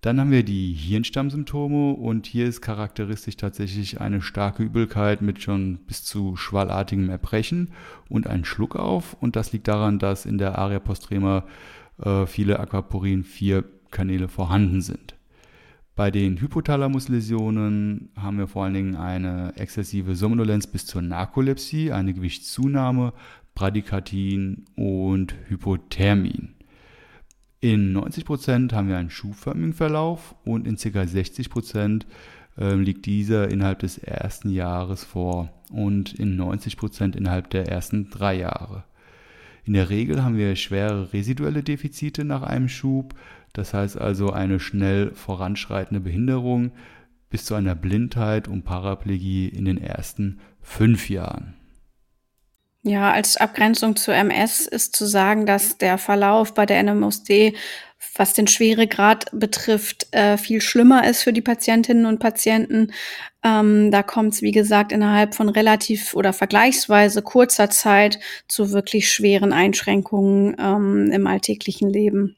Dann 0.00 0.20
haben 0.20 0.30
wir 0.30 0.44
die 0.44 0.72
Hirnstammsymptome 0.72 1.92
und 1.92 2.26
hier 2.26 2.46
ist 2.46 2.60
charakteristisch 2.60 3.36
tatsächlich 3.36 4.00
eine 4.00 4.22
starke 4.22 4.62
Übelkeit 4.62 5.22
mit 5.22 5.42
schon 5.42 5.78
bis 5.86 6.04
zu 6.04 6.36
schwallartigem 6.36 7.08
Erbrechen 7.08 7.70
und 8.08 8.26
ein 8.26 8.44
Schluckauf. 8.44 9.16
Und 9.20 9.36
das 9.36 9.52
liegt 9.52 9.68
daran, 9.68 9.98
dass 9.98 10.26
in 10.26 10.38
der 10.38 10.58
Aria 10.58 10.78
postrema 10.78 11.44
äh, 11.98 12.26
viele 12.26 12.60
Aquaporin-4-Kanäle 12.60 14.28
vorhanden 14.28 14.80
sind. 14.80 15.16
Bei 15.96 16.10
den 16.10 16.38
Hypothalamusläsionen 16.38 18.10
haben 18.16 18.36
wir 18.36 18.48
vor 18.48 18.64
allen 18.64 18.74
Dingen 18.74 18.96
eine 18.96 19.54
exzessive 19.56 20.14
Somnolenz 20.14 20.66
bis 20.66 20.84
zur 20.84 21.00
Narkolepsie, 21.00 21.90
eine 21.90 22.12
Gewichtszunahme, 22.12 23.14
Bradykartin 23.54 24.66
und 24.76 25.34
Hypothermien. 25.48 26.55
In 27.66 27.90
90 27.90 28.24
Prozent 28.24 28.72
haben 28.72 28.88
wir 28.88 28.96
einen 28.96 29.10
schubförmigen 29.10 29.72
Verlauf 29.72 30.36
und 30.44 30.68
in 30.68 30.76
ca. 30.76 31.04
60 31.04 31.50
Prozent 31.50 32.06
ähm, 32.56 32.82
liegt 32.82 33.06
dieser 33.06 33.50
innerhalb 33.50 33.80
des 33.80 33.98
ersten 33.98 34.50
Jahres 34.50 35.02
vor 35.02 35.50
und 35.72 36.14
in 36.14 36.36
90 36.36 36.76
Prozent 36.76 37.16
innerhalb 37.16 37.50
der 37.50 37.66
ersten 37.66 38.08
drei 38.08 38.36
Jahre. 38.36 38.84
In 39.64 39.72
der 39.72 39.90
Regel 39.90 40.22
haben 40.22 40.36
wir 40.36 40.54
schwere 40.54 41.12
residuelle 41.12 41.64
Defizite 41.64 42.24
nach 42.24 42.42
einem 42.42 42.68
Schub, 42.68 43.16
das 43.52 43.74
heißt 43.74 43.98
also 43.98 44.30
eine 44.30 44.60
schnell 44.60 45.10
voranschreitende 45.10 45.98
Behinderung 45.98 46.70
bis 47.30 47.46
zu 47.46 47.56
einer 47.56 47.74
Blindheit 47.74 48.46
und 48.46 48.62
Paraplegie 48.62 49.48
in 49.48 49.64
den 49.64 49.78
ersten 49.78 50.38
fünf 50.62 51.10
Jahren. 51.10 51.54
Ja, 52.86 53.10
als 53.10 53.36
Abgrenzung 53.36 53.96
zur 53.96 54.14
MS 54.14 54.64
ist 54.68 54.94
zu 54.94 55.06
sagen, 55.06 55.44
dass 55.44 55.76
der 55.76 55.98
Verlauf 55.98 56.54
bei 56.54 56.66
der 56.66 56.80
NMOSD, 56.84 57.56
was 58.14 58.32
den 58.32 58.46
Schweregrad 58.46 59.26
betrifft, 59.32 60.06
äh, 60.12 60.38
viel 60.38 60.60
schlimmer 60.60 61.04
ist 61.04 61.24
für 61.24 61.32
die 61.32 61.42
Patientinnen 61.42 62.06
und 62.06 62.20
Patienten. 62.20 62.92
Ähm, 63.42 63.90
da 63.90 64.04
kommt 64.04 64.34
es, 64.34 64.42
wie 64.42 64.52
gesagt, 64.52 64.92
innerhalb 64.92 65.34
von 65.34 65.48
relativ 65.48 66.14
oder 66.14 66.32
vergleichsweise 66.32 67.22
kurzer 67.22 67.70
Zeit 67.70 68.20
zu 68.46 68.70
wirklich 68.70 69.10
schweren 69.10 69.52
Einschränkungen 69.52 70.54
ähm, 70.56 71.10
im 71.10 71.26
alltäglichen 71.26 71.90
Leben. 71.90 72.36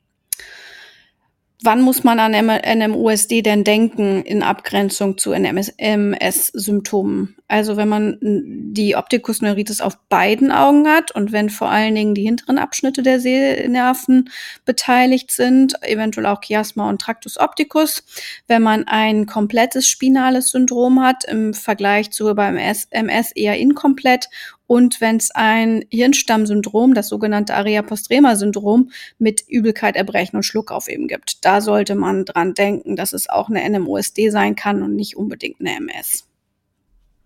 Wann 1.60 1.82
muss 1.82 2.04
man 2.04 2.20
an 2.20 2.34
NMUSD 2.34 3.42
denn 3.42 3.64
denken 3.64 4.22
in 4.22 4.44
Abgrenzung 4.44 5.18
zu 5.18 5.32
NMS-Symptomen? 5.32 7.34
Also 7.48 7.76
wenn 7.76 7.88
man 7.88 8.16
die 8.20 8.94
Optikusneuritis 8.94 9.80
auf 9.80 9.98
beiden 10.08 10.52
Augen 10.52 10.86
hat 10.86 11.10
und 11.10 11.32
wenn 11.32 11.50
vor 11.50 11.68
allen 11.68 11.96
Dingen 11.96 12.14
die 12.14 12.22
hinteren 12.22 12.58
Abschnitte 12.58 13.02
der 13.02 13.18
Sehnerven 13.18 14.30
beteiligt 14.66 15.32
sind, 15.32 15.74
eventuell 15.82 16.26
auch 16.26 16.42
Chiasma 16.42 16.88
und 16.88 17.00
Tractus 17.00 17.40
opticus, 17.40 18.04
wenn 18.46 18.62
man 18.62 18.86
ein 18.86 19.26
komplettes 19.26 19.88
spinales 19.88 20.50
Syndrom 20.50 21.02
hat, 21.02 21.24
im 21.24 21.54
Vergleich 21.54 22.12
zu 22.12 22.32
beim 22.36 22.56
MS 22.56 23.32
eher 23.32 23.56
inkomplett 23.56 24.28
und 24.68 25.00
wenn 25.00 25.16
es 25.16 25.30
ein 25.30 25.82
Hirnstammsyndrom, 25.90 26.92
das 26.92 27.08
sogenannte 27.08 27.54
Aria 27.54 27.80
postrema 27.80 28.36
Syndrom 28.36 28.90
mit 29.18 29.42
Übelkeit, 29.48 29.96
Erbrechen 29.96 30.36
und 30.36 30.42
Schluckauf 30.42 30.88
eben 30.88 31.08
gibt. 31.08 31.42
Da 31.44 31.62
sollte 31.62 31.94
man 31.94 32.26
dran 32.26 32.52
denken, 32.52 32.94
dass 32.94 33.14
es 33.14 33.30
auch 33.30 33.48
eine 33.48 33.66
NMOSD 33.66 34.28
sein 34.28 34.56
kann 34.56 34.82
und 34.82 34.94
nicht 34.94 35.16
unbedingt 35.16 35.58
eine 35.60 35.74
MS. 35.76 36.28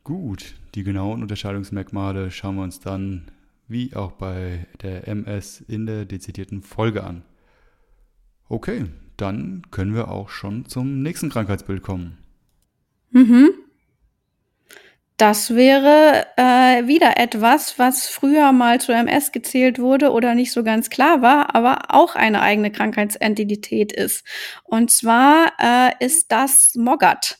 Gut, 0.04 0.54
die 0.76 0.84
genauen 0.84 1.20
Unterscheidungsmerkmale 1.20 2.30
schauen 2.30 2.54
wir 2.56 2.62
uns 2.62 2.78
dann 2.78 3.32
wie 3.66 3.96
auch 3.96 4.12
bei 4.12 4.66
der 4.82 5.08
MS 5.08 5.64
in 5.66 5.86
der 5.86 6.04
dezidierten 6.04 6.62
Folge 6.62 7.02
an. 7.02 7.22
Okay, 8.48 8.84
dann 9.16 9.62
können 9.72 9.96
wir 9.96 10.12
auch 10.12 10.28
schon 10.28 10.66
zum 10.66 11.02
nächsten 11.02 11.28
Krankheitsbild 11.28 11.82
kommen. 11.82 12.18
Mhm. 13.10 13.50
Das 15.22 15.54
wäre 15.54 16.26
äh, 16.36 16.88
wieder 16.88 17.16
etwas, 17.16 17.78
was 17.78 18.08
früher 18.08 18.50
mal 18.50 18.80
zu 18.80 18.90
MS 18.90 19.30
gezählt 19.30 19.78
wurde 19.78 20.10
oder 20.10 20.34
nicht 20.34 20.50
so 20.50 20.64
ganz 20.64 20.90
klar 20.90 21.22
war, 21.22 21.54
aber 21.54 21.94
auch 21.94 22.16
eine 22.16 22.42
eigene 22.42 22.72
Krankheitsentität 22.72 23.92
ist. 23.92 24.24
Und 24.64 24.90
zwar 24.90 25.52
äh, 25.60 25.92
ist 26.04 26.32
das 26.32 26.72
MOGAT. 26.74 27.38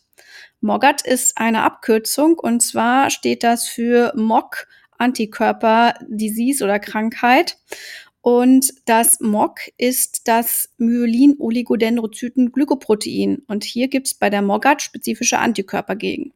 MOGAT 0.61 1.03
ist 1.03 1.39
eine 1.39 1.65
Abkürzung 1.65 2.39
und 2.39 2.61
zwar 2.61 3.11
steht 3.11 3.43
das 3.43 3.67
für 3.67 4.13
MOG 4.15 4.69
Antikörper 4.97 5.95
Disease 6.07 6.63
oder 6.63 6.79
Krankheit. 6.79 7.59
Und 8.21 8.73
das 8.85 9.19
MOG 9.19 9.59
ist 9.77 10.29
das 10.29 10.73
Myelin-Oligodendrozyten-Glykoprotein. 10.79 13.43
Und 13.49 13.65
hier 13.65 13.89
gibt 13.89 14.07
es 14.07 14.15
bei 14.15 14.31
der 14.31 14.43
MOGAT 14.43 14.83
spezifische 14.83 15.41
Antikörper 15.41 15.97
gegen. 15.97 16.33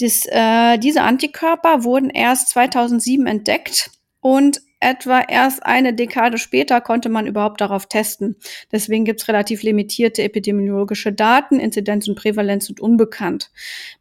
Dies, 0.00 0.26
äh, 0.26 0.78
diese 0.78 1.02
Antikörper 1.02 1.84
wurden 1.84 2.10
erst 2.10 2.48
2007 2.48 3.26
entdeckt 3.26 3.90
und 4.20 4.60
etwa 4.84 5.20
erst 5.20 5.64
eine 5.64 5.94
Dekade 5.94 6.36
später 6.36 6.80
konnte 6.80 7.08
man 7.08 7.26
überhaupt 7.26 7.60
darauf 7.60 7.86
testen. 7.86 8.36
Deswegen 8.70 9.04
gibt 9.04 9.22
es 9.22 9.28
relativ 9.28 9.62
limitierte 9.62 10.22
epidemiologische 10.22 11.12
Daten, 11.12 11.58
Inzidenz 11.58 12.06
und 12.06 12.16
Prävalenz 12.16 12.66
sind 12.66 12.80
unbekannt. 12.80 13.50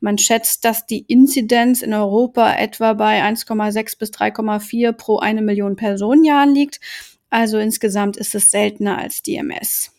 Man 0.02 0.18
schätzt, 0.18 0.66
dass 0.66 0.86
die 0.86 1.06
Inzidenz 1.08 1.82
in 1.82 1.94
Europa 1.94 2.54
etwa 2.56 2.94
bei 2.94 3.24
1,6 3.24 3.98
bis 3.98 4.12
3,4 4.12 4.92
pro 4.92 5.20
eine 5.20 5.42
Million 5.42 5.78
Personenjahren 5.78 6.54
liegt. 6.54 6.82
Also 7.30 7.60
insgesamt 7.60 8.18
ist 8.18 8.36
es 8.36 8.52
seltener 8.52 8.98
als 8.98 9.22
die 9.22 9.36
MS. 9.36 9.93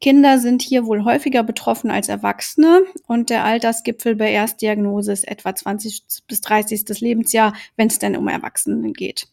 Kinder 0.00 0.38
sind 0.38 0.62
hier 0.62 0.86
wohl 0.86 1.04
häufiger 1.04 1.42
betroffen 1.42 1.90
als 1.90 2.08
Erwachsene 2.08 2.82
und 3.06 3.30
der 3.30 3.44
Altersgipfel 3.44 4.16
bei 4.16 4.30
Erstdiagnose 4.30 5.12
ist 5.12 5.26
etwa 5.26 5.54
20 5.54 6.02
bis 6.26 6.40
30. 6.40 7.00
Lebensjahr, 7.00 7.54
wenn 7.76 7.88
es 7.88 7.98
denn 7.98 8.16
um 8.16 8.28
Erwachsenen 8.28 8.92
geht. 8.92 9.28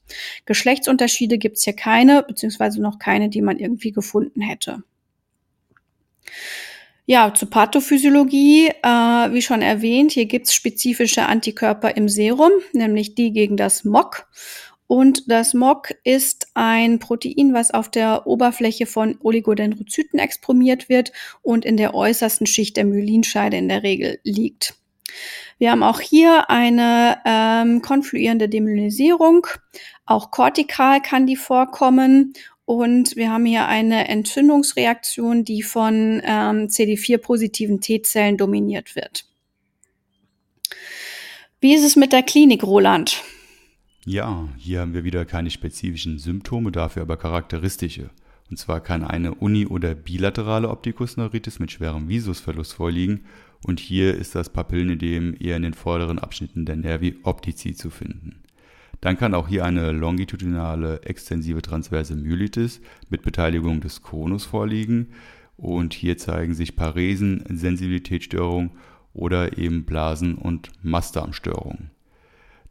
Geschlechtsunterschiede 0.46 1.38
gibt 1.38 1.58
es 1.58 1.64
hier 1.64 1.76
keine, 1.76 2.24
beziehungsweise 2.24 2.82
noch 2.82 3.00
keine, 3.00 3.30
die 3.30 3.42
man 3.42 3.58
irgendwie 3.58 3.92
gefunden 3.92 4.42
hätte. 4.42 4.84
Ja, 7.06 7.34
zur 7.34 7.50
Pathophysiologie, 7.50 8.68
äh, 8.68 8.88
wie 8.88 9.42
schon 9.42 9.62
erwähnt, 9.62 10.14
hier 10.14 10.26
gibt's 10.26 10.54
spezifische 10.54 11.26
Antikörper 11.26 11.98
im 11.98 12.08
Serum, 12.08 12.52
nämlich 12.72 13.14
die 13.14 13.34
gegen 13.34 13.58
das 13.58 13.84
MOC. 13.84 14.26
Und 14.88 15.32
das 15.32 15.54
MOC 15.54 15.96
ist 16.04 16.48
ein 16.54 17.00
Protein, 17.00 17.54
was 17.54 17.72
auf 17.72 17.90
der 17.90 18.28
Oberfläche 18.28 18.86
von 18.86 19.18
Oligodendrozyten 19.22 20.20
exprimiert 20.20 20.90
wird 20.90 21.12
und 21.42 21.66
in 21.66 21.78
der 21.78 21.96
äußersten 21.96 22.46
Schicht 22.46 22.78
der 22.78 22.86
Myelinscheide 22.86 23.58
in 23.58 23.70
der 23.70 23.84
Regel 23.84 24.20
liegt. 24.24 24.76
Wir 25.58 25.72
haben 25.72 25.84
auch 25.84 26.00
hier 26.00 26.50
eine 26.50 27.20
ähm, 27.26 27.82
konfluierende 27.82 28.50
Demyelinisierung. 28.50 29.48
Auch 30.06 30.32
kortikal 30.32 31.02
kann 31.02 31.26
die 31.26 31.36
vorkommen. 31.38 32.34
Und 32.66 33.16
wir 33.16 33.30
haben 33.30 33.46
hier 33.46 33.68
eine 33.68 34.08
Entzündungsreaktion, 34.08 35.44
die 35.44 35.64
von 35.64 36.22
ähm, 36.24 36.68
CD4-positiven 36.68 37.82
T-Zellen 37.82 38.38
dominiert 38.38 38.96
wird. 38.96 39.26
Wie 41.60 41.74
ist 41.74 41.84
es 41.84 41.96
mit 41.96 42.14
der 42.14 42.24
Klinik, 42.24 42.64
Roland? 42.64 43.22
Ja, 44.06 44.50
hier 44.58 44.82
haben 44.82 44.94
wir 44.94 45.06
wieder 45.06 45.24
keine 45.24 45.50
spezifischen 45.50 46.20
Symptome, 46.20 46.74
dafür 46.74 47.04
aber 47.04 47.16
charakteristische. 47.16 48.10
Und 48.50 48.58
zwar 48.58 48.82
kann 48.82 49.04
eine 49.04 49.34
uni- 49.34 49.66
oder 49.66 49.96
bilaterale 49.96 50.70
Optikusneuritis 50.70 51.60
mit 51.60 51.72
schwerem 51.72 52.10
Visusverlust 52.10 52.74
vorliegen 52.74 53.22
und 53.66 53.80
hier 53.80 54.14
ist 54.14 54.36
das 54.36 54.50
Papillenödem 54.50 55.36
eher 55.40 55.56
in 55.56 55.64
den 55.64 55.74
vorderen 55.74 56.20
Abschnitten 56.20 56.66
der 56.66 56.76
Nervi 56.76 57.16
optici 57.24 57.76
zu 57.76 57.90
finden. 57.90 58.44
Dann 59.00 59.18
kann 59.18 59.34
auch 59.34 59.48
hier 59.48 59.64
eine 59.64 59.94
longitudinale 59.94 61.02
extensive 61.04 61.62
transverse 61.62 62.16
Myelitis 62.16 62.82
mit 63.10 63.22
Beteiligung 63.22 63.80
des 63.80 64.02
Konus 64.02 64.44
vorliegen 64.44 65.14
und 65.56 65.94
hier 65.94 66.18
zeigen 66.18 66.54
sich 66.54 66.76
Paresen, 66.76 67.44
Sensibilitätsstörungen 67.50 68.72
oder 69.14 69.58
eben 69.58 69.86
Blasen- 69.86 70.36
und 70.36 70.72
Mastdarmstörungen. 70.84 71.93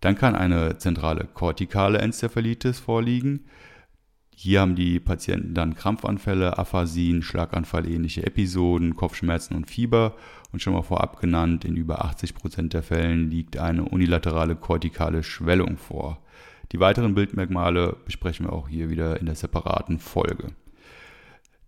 Dann 0.03 0.17
kann 0.17 0.35
eine 0.35 0.79
zentrale 0.79 1.29
kortikale 1.33 1.99
Enzephalitis 1.99 2.81
vorliegen. 2.81 3.47
Hier 4.35 4.61
haben 4.61 4.75
die 4.75 4.99
Patienten 4.99 5.55
dann 5.55 5.77
Krampfanfälle, 5.77 6.59
Aphasien, 6.59 7.23
Schlaganfallähnliche 7.23 8.27
Episoden, 8.27 8.97
Kopfschmerzen 8.97 9.55
und 9.55 9.71
Fieber. 9.71 10.17
Und 10.51 10.61
schon 10.61 10.73
mal 10.73 10.83
vorab 10.83 11.21
genannt, 11.21 11.65
in 11.65 11.77
über 11.77 12.05
80 12.05 12.35
Prozent 12.35 12.73
der 12.73 12.83
Fällen 12.83 13.31
liegt 13.31 13.59
eine 13.59 13.85
unilaterale 13.85 14.57
kortikale 14.57 15.23
Schwellung 15.23 15.77
vor. 15.77 16.19
Die 16.73 16.81
weiteren 16.81 17.15
Bildmerkmale 17.15 17.97
besprechen 18.05 18.47
wir 18.47 18.53
auch 18.53 18.69
hier 18.69 18.91
wieder 18.91 19.21
in 19.21 19.27
der 19.27 19.37
separaten 19.37 20.01
Folge. 20.01 20.49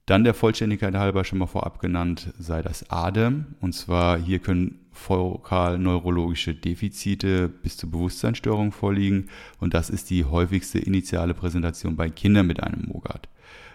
Dann 0.06 0.24
der 0.24 0.34
Vollständigkeit 0.34 0.94
halber 0.94 1.24
schon 1.24 1.38
mal 1.38 1.46
vorab 1.46 1.80
genannt 1.80 2.32
sei 2.38 2.60
das 2.60 2.90
ADEM. 2.90 3.54
Und 3.60 3.72
zwar 3.72 4.18
hier 4.18 4.38
können 4.38 4.80
fokal-neurologische 4.92 6.54
Defizite 6.54 7.48
bis 7.48 7.78
zur 7.78 7.90
Bewusstseinsstörung 7.90 8.72
vorliegen. 8.72 9.30
Und 9.60 9.72
das 9.72 9.88
ist 9.88 10.10
die 10.10 10.24
häufigste 10.24 10.78
initiale 10.78 11.32
Präsentation 11.32 11.96
bei 11.96 12.10
Kindern 12.10 12.46
mit 12.46 12.62
einem 12.62 12.86
MOGAD. 12.86 13.28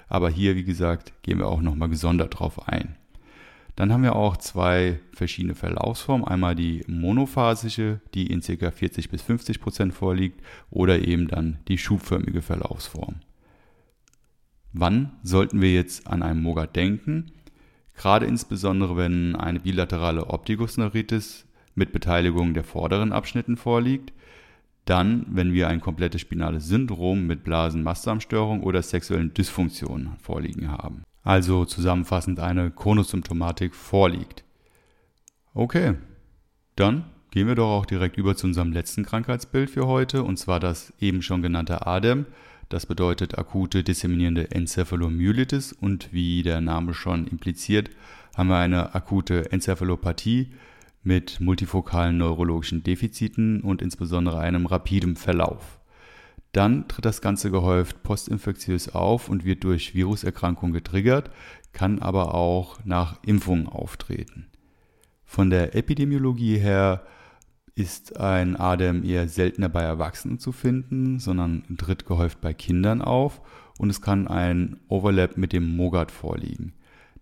Aber 0.07 0.29
hier, 0.29 0.55
wie 0.55 0.63
gesagt, 0.63 1.13
gehen 1.23 1.39
wir 1.39 1.47
auch 1.47 1.61
nochmal 1.61 1.89
gesondert 1.89 2.39
drauf 2.39 2.67
ein. 2.67 2.95
Dann 3.75 3.91
haben 3.93 4.03
wir 4.03 4.15
auch 4.15 4.37
zwei 4.37 4.99
verschiedene 5.13 5.55
Verlaufsformen. 5.55 6.27
Einmal 6.27 6.53
die 6.53 6.83
monophasische, 6.87 8.01
die 8.13 8.27
in 8.27 8.41
ca. 8.41 8.71
40 8.71 9.09
bis 9.09 9.21
50 9.21 9.61
Prozent 9.61 9.93
vorliegt, 9.93 10.41
oder 10.69 10.99
eben 10.99 11.27
dann 11.27 11.59
die 11.67 11.77
schubförmige 11.77 12.41
Verlaufsform. 12.41 13.21
Wann 14.73 15.11
sollten 15.23 15.61
wir 15.61 15.73
jetzt 15.73 16.07
an 16.07 16.21
einen 16.21 16.41
Moga 16.41 16.67
denken? 16.67 17.31
Gerade 17.95 18.25
insbesondere, 18.25 18.95
wenn 18.97 19.35
eine 19.35 19.59
bilaterale 19.59 20.27
Optikusneuritis 20.27 21.45
mit 21.75 21.91
Beteiligung 21.91 22.53
der 22.53 22.63
vorderen 22.63 23.11
Abschnitten 23.11 23.57
vorliegt, 23.57 24.13
dann, 24.85 25.25
wenn 25.29 25.53
wir 25.53 25.67
ein 25.67 25.81
komplettes 25.81 26.21
spinales 26.21 26.67
Syndrom 26.67 27.27
mit 27.27 27.43
Blasen-Mastdarmstörung 27.43 28.63
oder 28.63 28.81
sexuellen 28.81 29.33
Dysfunktionen 29.33 30.17
vorliegen 30.21 30.71
haben. 30.71 31.03
Also 31.23 31.65
zusammenfassend 31.65 32.39
eine 32.39 32.71
Chronosymptomatik 32.71 33.75
vorliegt. 33.75 34.43
Okay, 35.53 35.95
dann 36.75 37.05
gehen 37.31 37.47
wir 37.47 37.55
doch 37.55 37.69
auch 37.69 37.85
direkt 37.85 38.17
über 38.17 38.35
zu 38.35 38.47
unserem 38.47 38.71
letzten 38.71 39.03
Krankheitsbild 39.03 39.69
für 39.69 39.87
heute, 39.87 40.23
und 40.23 40.37
zwar 40.37 40.59
das 40.59 40.93
eben 40.99 41.21
schon 41.21 41.41
genannte 41.41 41.85
ADEM, 41.85 42.25
das 42.69 42.85
bedeutet 42.85 43.37
akute 43.37 43.83
disseminierende 43.83 44.51
Enzephalomyelitis 44.51 45.73
und 45.73 46.13
wie 46.13 46.43
der 46.43 46.61
Name 46.61 46.93
schon 46.93 47.27
impliziert, 47.27 47.89
haben 48.35 48.49
wir 48.49 48.57
eine 48.57 48.95
akute 48.95 49.51
Enzephalopathie 49.51 50.51
mit 51.03 51.39
multifokalen 51.39 52.17
neurologischen 52.17 52.83
Defiziten 52.83 53.61
und 53.61 53.81
insbesondere 53.81 54.39
einem 54.39 54.65
rapidem 54.65 55.15
Verlauf. 55.15 55.79
Dann 56.51 56.87
tritt 56.87 57.05
das 57.05 57.21
Ganze 57.21 57.51
gehäuft 57.51 58.03
postinfektiös 58.03 58.89
auf 58.89 59.29
und 59.29 59.45
wird 59.45 59.63
durch 59.63 59.93
Viruserkrankung 59.93 60.71
getriggert, 60.71 61.31
kann 61.73 61.99
aber 61.99 62.33
auch 62.33 62.79
nach 62.85 63.19
Impfungen 63.23 63.67
auftreten. 63.67 64.47
Von 65.25 65.49
der 65.49 65.75
Epidemiologie 65.75 66.57
her 66.57 67.03
ist 67.79 68.19
ein 68.19 68.57
Adem 68.57 69.05
eher 69.05 69.29
seltener 69.29 69.69
bei 69.69 69.81
Erwachsenen 69.81 70.37
zu 70.37 70.51
finden, 70.51 71.19
sondern 71.19 71.63
tritt 71.77 72.05
gehäuft 72.05 72.41
bei 72.41 72.53
Kindern 72.53 73.01
auf 73.01 73.41
und 73.77 73.89
es 73.89 74.01
kann 74.01 74.27
ein 74.27 74.81
Overlap 74.89 75.37
mit 75.37 75.53
dem 75.53 75.77
MOGAD 75.77 76.11
vorliegen. 76.11 76.73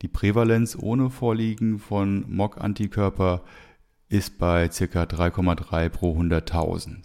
Die 0.02 0.08
Prävalenz 0.08 0.76
ohne 0.80 1.12
Vorliegen 1.12 1.78
von 1.78 2.26
MOG-Antikörper 2.28 3.44
ist 4.10 4.40
bei 4.40 4.68
ca. 4.68 5.04
3,3 5.04 5.90
pro 5.90 6.20
100.000. 6.20 7.04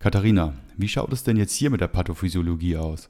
Katharina, 0.00 0.54
wie 0.76 0.88
schaut 0.88 1.12
es 1.12 1.22
denn 1.22 1.36
jetzt 1.36 1.54
hier 1.54 1.70
mit 1.70 1.80
der 1.80 1.88
Pathophysiologie 1.88 2.76
aus? 2.76 3.08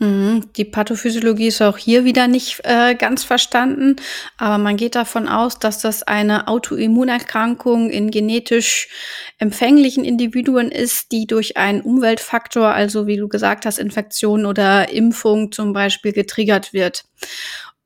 Mhm, 0.00 0.52
die 0.56 0.64
Pathophysiologie 0.64 1.46
ist 1.46 1.62
auch 1.62 1.78
hier 1.78 2.04
wieder 2.04 2.26
nicht 2.26 2.60
äh, 2.64 2.96
ganz 2.96 3.22
verstanden, 3.22 3.96
aber 4.36 4.58
man 4.58 4.76
geht 4.76 4.96
davon 4.96 5.28
aus, 5.28 5.60
dass 5.60 5.78
das 5.78 6.02
eine 6.02 6.48
Autoimmunerkrankung 6.48 7.90
in 7.90 8.10
genetisch 8.10 8.88
empfänglichen 9.38 10.04
Individuen 10.04 10.72
ist, 10.72 11.12
die 11.12 11.26
durch 11.28 11.56
einen 11.56 11.80
Umweltfaktor, 11.80 12.68
also 12.68 13.06
wie 13.06 13.16
du 13.16 13.28
gesagt 13.28 13.66
hast, 13.66 13.78
Infektion 13.78 14.46
oder 14.46 14.90
Impfung 14.90 15.52
zum 15.52 15.72
Beispiel 15.72 16.12
getriggert 16.12 16.72
wird. 16.72 17.04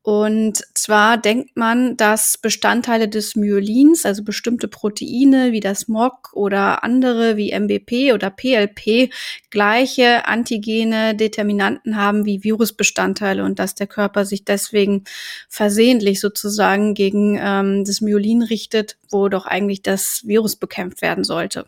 Und 0.09 0.65
zwar 0.73 1.19
denkt 1.19 1.55
man, 1.59 1.99
dass 1.99 2.39
Bestandteile 2.39 3.09
des 3.09 3.37
Myelins, 3.37 4.07
also 4.07 4.25
bestimmte 4.25 4.67
Proteine 4.67 5.53
wie 5.53 5.61
das 5.61 5.87
MOC 5.87 6.31
oder 6.33 6.83
andere 6.83 7.37
wie 7.37 7.53
MBP 7.53 8.15
oder 8.15 8.31
PLP, 8.31 9.13
gleiche 9.51 10.27
antigene 10.27 11.15
Determinanten 11.15 11.97
haben 11.97 12.25
wie 12.25 12.43
Virusbestandteile 12.43 13.45
und 13.45 13.59
dass 13.59 13.75
der 13.75 13.87
Körper 13.87 14.25
sich 14.25 14.47
deswegen 14.47 15.05
versehentlich 15.51 16.21
sozusagen 16.21 16.95
gegen 16.95 17.39
ähm, 17.39 17.85
das 17.85 18.01
Myelin 18.01 18.41
richtet, 18.41 18.97
wo 19.11 19.29
doch 19.29 19.45
eigentlich 19.45 19.83
das 19.83 20.23
Virus 20.25 20.57
bekämpft 20.57 21.03
werden 21.03 21.23
sollte. 21.23 21.67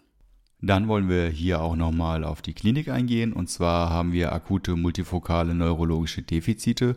Dann 0.62 0.88
wollen 0.88 1.10
wir 1.10 1.26
hier 1.28 1.60
auch 1.60 1.76
nochmal 1.76 2.24
auf 2.24 2.40
die 2.40 2.54
Klinik 2.54 2.88
eingehen. 2.88 3.34
Und 3.34 3.50
zwar 3.50 3.90
haben 3.90 4.12
wir 4.12 4.32
akute 4.32 4.76
multifokale 4.76 5.54
neurologische 5.54 6.22
Defizite 6.22 6.96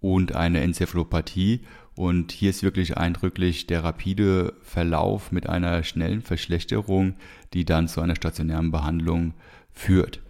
und 0.00 0.34
eine 0.34 0.60
Enzephalopathie. 0.60 1.60
Und 1.94 2.32
hier 2.32 2.50
ist 2.50 2.62
wirklich 2.62 2.96
eindrücklich 2.96 3.66
der 3.66 3.84
rapide 3.84 4.54
Verlauf 4.62 5.32
mit 5.32 5.48
einer 5.48 5.82
schnellen 5.82 6.22
Verschlechterung, 6.22 7.14
die 7.52 7.64
dann 7.64 7.88
zu 7.88 8.00
einer 8.00 8.16
stationären 8.16 8.70
Behandlung 8.70 9.34
führt. 9.72 10.20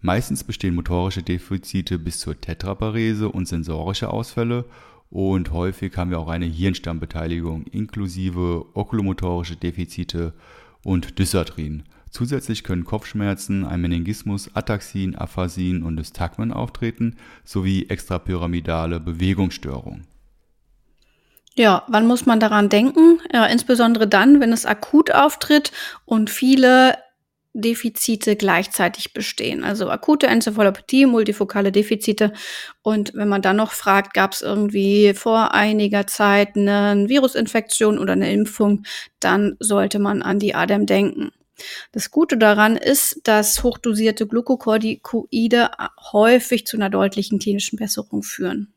Meistens 0.00 0.42
bestehen 0.42 0.74
motorische 0.74 1.22
Defizite 1.22 1.98
bis 1.98 2.18
zur 2.18 2.40
Tetraparese 2.40 3.28
und 3.28 3.46
sensorische 3.46 4.10
Ausfälle 4.10 4.64
und 5.12 5.52
häufig 5.52 5.94
haben 5.98 6.08
wir 6.08 6.18
auch 6.18 6.28
eine 6.28 6.46
Hirnstammbeteiligung 6.46 7.64
inklusive 7.66 8.64
okulomotorische 8.72 9.56
Defizite 9.56 10.32
und 10.84 11.18
Dysarthrien. 11.18 11.82
Zusätzlich 12.12 12.62
können 12.62 12.84
Kopfschmerzen, 12.84 13.64
ein 13.64 13.80
Meningismus, 13.80 14.54
Ataxien, 14.54 15.16
Aphasien 15.16 15.82
und 15.82 15.94
Nystagmen 15.94 16.52
auftreten, 16.52 17.16
sowie 17.42 17.86
extrapyramidale 17.88 19.00
Bewegungsstörungen. 19.00 20.06
Ja, 21.54 21.84
wann 21.88 22.06
muss 22.06 22.26
man 22.26 22.38
daran 22.38 22.68
denken? 22.68 23.18
Ja, 23.32 23.46
insbesondere 23.46 24.06
dann, 24.06 24.40
wenn 24.40 24.52
es 24.52 24.66
akut 24.66 25.10
auftritt 25.10 25.72
und 26.04 26.28
viele 26.28 26.98
Defizite 27.54 28.36
gleichzeitig 28.36 29.14
bestehen. 29.14 29.64
Also 29.64 29.90
akute 29.90 30.26
Enzephalopathie, 30.26 31.06
multifokale 31.06 31.72
Defizite. 31.72 32.34
Und 32.82 33.14
wenn 33.14 33.28
man 33.28 33.40
dann 33.40 33.56
noch 33.56 33.72
fragt, 33.72 34.12
gab 34.12 34.32
es 34.32 34.42
irgendwie 34.42 35.14
vor 35.14 35.54
einiger 35.54 36.06
Zeit 36.06 36.56
eine 36.56 37.08
Virusinfektion 37.08 37.98
oder 37.98 38.12
eine 38.12 38.32
Impfung, 38.32 38.84
dann 39.18 39.56
sollte 39.60 39.98
man 39.98 40.20
an 40.20 40.38
die 40.38 40.54
ADEM 40.54 40.84
denken. 40.84 41.30
Das 41.92 42.10
Gute 42.10 42.36
daran 42.36 42.76
ist, 42.76 43.20
dass 43.24 43.62
hochdosierte 43.62 44.26
Glukokortikoide 44.26 45.70
häufig 46.12 46.66
zu 46.66 46.76
einer 46.76 46.90
deutlichen 46.90 47.38
klinischen 47.38 47.78
Besserung 47.78 48.22
führen. 48.22 48.72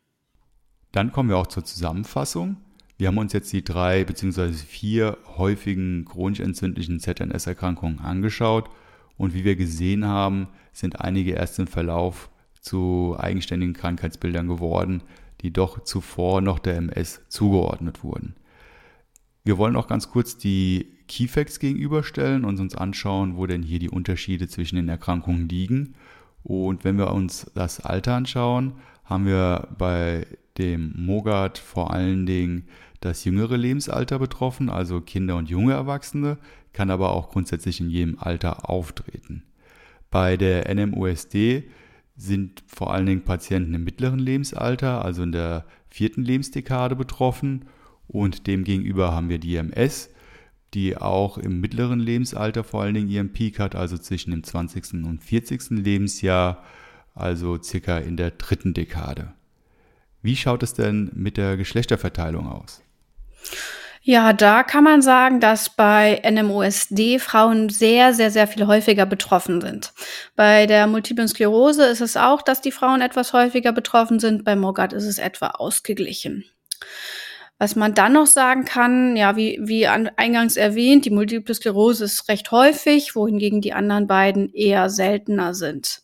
Dann 0.91 1.11
kommen 1.11 1.29
wir 1.29 1.37
auch 1.37 1.47
zur 1.47 1.65
Zusammenfassung. 1.65 2.57
Wir 2.97 3.09
haben 3.09 3.17
uns 3.17 3.33
jetzt 3.33 3.51
die 3.51 3.63
drei 3.63 4.05
bzw. 4.05 4.53
vier 4.53 5.17
häufigen 5.37 6.05
chronisch 6.05 6.39
entzündlichen 6.39 6.99
ZNS-Erkrankungen 6.99 7.99
angeschaut 7.99 8.69
und 9.17 9.33
wie 9.33 9.43
wir 9.43 9.55
gesehen 9.55 10.05
haben, 10.05 10.47
sind 10.71 11.01
einige 11.01 11.33
erst 11.33 11.59
im 11.59 11.67
Verlauf 11.67 12.29
zu 12.61 13.15
eigenständigen 13.17 13.73
Krankheitsbildern 13.73 14.47
geworden, 14.47 15.03
die 15.41 15.51
doch 15.51 15.83
zuvor 15.83 16.41
noch 16.41 16.59
der 16.59 16.77
MS 16.77 17.21
zugeordnet 17.27 18.03
wurden. 18.03 18.35
Wir 19.43 19.57
wollen 19.57 19.75
auch 19.75 19.87
ganz 19.87 20.09
kurz 20.09 20.37
die 20.37 20.94
Keyfacts 21.07 21.59
gegenüberstellen 21.59 22.45
und 22.45 22.59
uns 22.59 22.75
anschauen, 22.75 23.37
wo 23.37 23.45
denn 23.45 23.63
hier 23.63 23.79
die 23.79 23.89
Unterschiede 23.89 24.47
zwischen 24.47 24.75
den 24.75 24.89
Erkrankungen 24.89 25.47
liegen. 25.49 25.95
Und 26.43 26.83
wenn 26.83 26.97
wir 26.97 27.11
uns 27.11 27.51
das 27.55 27.79
Alter 27.79 28.15
anschauen, 28.15 28.73
haben 29.03 29.25
wir 29.25 29.67
bei 29.77 30.25
dem 30.57 30.93
Mogat 30.95 31.57
vor 31.57 31.93
allen 31.93 32.25
Dingen 32.25 32.67
das 33.01 33.23
jüngere 33.23 33.57
Lebensalter 33.57 34.19
betroffen, 34.19 34.69
also 34.69 35.01
Kinder 35.01 35.35
und 35.35 35.49
junge 35.49 35.73
Erwachsene, 35.73 36.37
kann 36.73 36.89
aber 36.89 37.11
auch 37.11 37.29
grundsätzlich 37.29 37.79
in 37.79 37.89
jedem 37.89 38.17
Alter 38.19 38.69
auftreten. 38.69 39.43
Bei 40.09 40.37
der 40.37 40.73
NMOSD 40.73 41.63
sind 42.17 42.63
vor 42.67 42.93
allen 42.93 43.05
Dingen 43.05 43.23
Patienten 43.23 43.73
im 43.73 43.83
mittleren 43.83 44.19
Lebensalter, 44.19 45.03
also 45.03 45.23
in 45.23 45.31
der 45.31 45.65
vierten 45.89 46.23
Lebensdekade 46.23 46.95
betroffen 46.95 47.65
und 48.07 48.47
demgegenüber 48.47 49.13
haben 49.13 49.29
wir 49.29 49.39
die 49.39 49.55
MS, 49.55 50.09
die 50.75 50.97
auch 50.97 51.37
im 51.37 51.61
mittleren 51.61 51.99
Lebensalter 51.99 52.63
vor 52.63 52.83
allen 52.83 52.93
Dingen 52.93 53.09
ihren 53.09 53.31
Peak 53.31 53.59
hat, 53.59 53.75
also 53.75 53.97
zwischen 53.97 54.31
dem 54.31 54.43
20. 54.43 55.05
und 55.05 55.23
40. 55.23 55.71
Lebensjahr, 55.71 56.63
also 57.15 57.61
circa 57.61 57.97
in 57.97 58.17
der 58.17 58.31
dritten 58.31 58.73
Dekade. 58.73 59.33
Wie 60.21 60.35
schaut 60.35 60.63
es 60.63 60.73
denn 60.73 61.11
mit 61.13 61.37
der 61.37 61.55
Geschlechterverteilung 61.55 62.47
aus? 62.47 62.81
Ja, 64.07 64.33
da 64.33 64.61
kann 64.61 64.83
man 64.83 65.01
sagen, 65.01 65.39
dass 65.39 65.69
bei 65.69 66.21
NMOSD 66.29 67.17
Frauen 67.17 67.69
sehr, 67.69 68.13
sehr, 68.13 68.29
sehr 68.29 68.45
viel 68.45 68.67
häufiger 68.67 69.07
betroffen 69.07 69.61
sind. 69.61 69.93
Bei 70.35 70.67
der 70.67 70.85
Multiplen 70.85 71.27
Sklerose 71.27 71.85
ist 71.85 72.01
es 72.01 72.15
auch, 72.15 72.43
dass 72.43 72.61
die 72.61 72.71
Frauen 72.71 73.01
etwas 73.01 73.33
häufiger 73.33 73.71
betroffen 73.71 74.19
sind. 74.19 74.43
Bei 74.43 74.55
Mogat 74.55 74.93
ist 74.93 75.05
es 75.05 75.17
etwa 75.17 75.47
ausgeglichen. 75.47 76.45
Was 77.57 77.77
man 77.77 77.93
dann 77.93 78.13
noch 78.13 78.27
sagen 78.27 78.65
kann, 78.65 79.15
ja, 79.15 79.37
wie, 79.37 79.59
wie 79.61 79.87
eingangs 79.87 80.57
erwähnt, 80.57 81.05
die 81.05 81.09
Multiple 81.09 81.55
Sklerose 81.55 82.03
ist 82.03 82.27
recht 82.27 82.51
häufig, 82.51 83.15
wohingegen 83.15 83.61
die 83.61 83.71
anderen 83.73 84.07
beiden 84.07 84.53
eher 84.53 84.89
seltener 84.89 85.53
sind. 85.53 86.03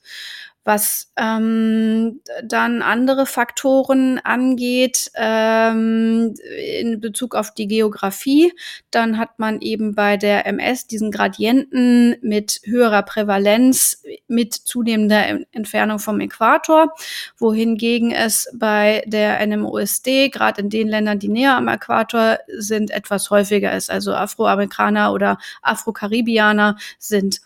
Was 0.64 1.12
ähm, 1.18 2.22
dann 2.44 2.84
andere 2.84 3.26
Faktoren 3.26 4.20
angeht, 4.20 5.12
ähm, 5.16 6.36
in 6.80 7.00
Bezug 7.00 7.34
auf 7.36 7.52
die 7.54 7.68
Geografie, 7.68 8.54
dann 8.92 9.18
hat 9.18 9.40
man 9.40 9.62
eben 9.62 9.96
bei 9.96 10.18
der 10.18 10.46
MS 10.46 10.86
diesen 10.86 11.12
Gradienten 11.12 12.16
mit 12.22 12.62
höherer 12.64 13.02
Prävalenz 13.02 14.04
mit 14.28 14.54
zunehmender 14.54 15.40
Entfernung 15.52 15.98
vom 15.98 16.20
Äquator, 16.20 16.94
wohingegen 17.38 18.12
es 18.12 18.48
bei 18.54 19.04
der 19.08 19.46
NMOSD, 19.46 20.30
gerade 20.30 20.62
in 20.62 20.70
den 20.70 20.88
Ländern, 20.88 21.20
die 21.20 21.28
näher 21.28 21.58
am 21.58 21.68
Äquator 21.68 22.38
sind, 22.58 22.92
etwas 22.92 23.30
häufiger 23.30 23.76
ist. 23.76 23.90
Also 23.90 24.14
Afroamerikaner 24.14 25.12
oder 25.12 25.38
Afrokaribianer 25.62 26.78
sind 27.00 27.42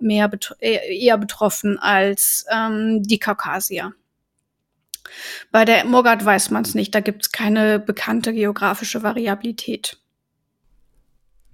mehr 0.00 0.28
bet 0.28 0.56
eher 0.60 1.18
betroffen 1.18 1.78
als 1.78 2.44
ähm, 2.56 3.02
die 3.02 3.18
Kaukasier. 3.18 3.92
Bei 5.52 5.64
der 5.64 5.84
Mogat 5.84 6.24
weiß 6.24 6.50
man 6.50 6.62
es 6.62 6.74
nicht, 6.74 6.94
da 6.94 7.00
gibt 7.00 7.22
es 7.22 7.32
keine 7.32 7.78
bekannte 7.78 8.32
geografische 8.32 9.02
Variabilität. 9.02 9.98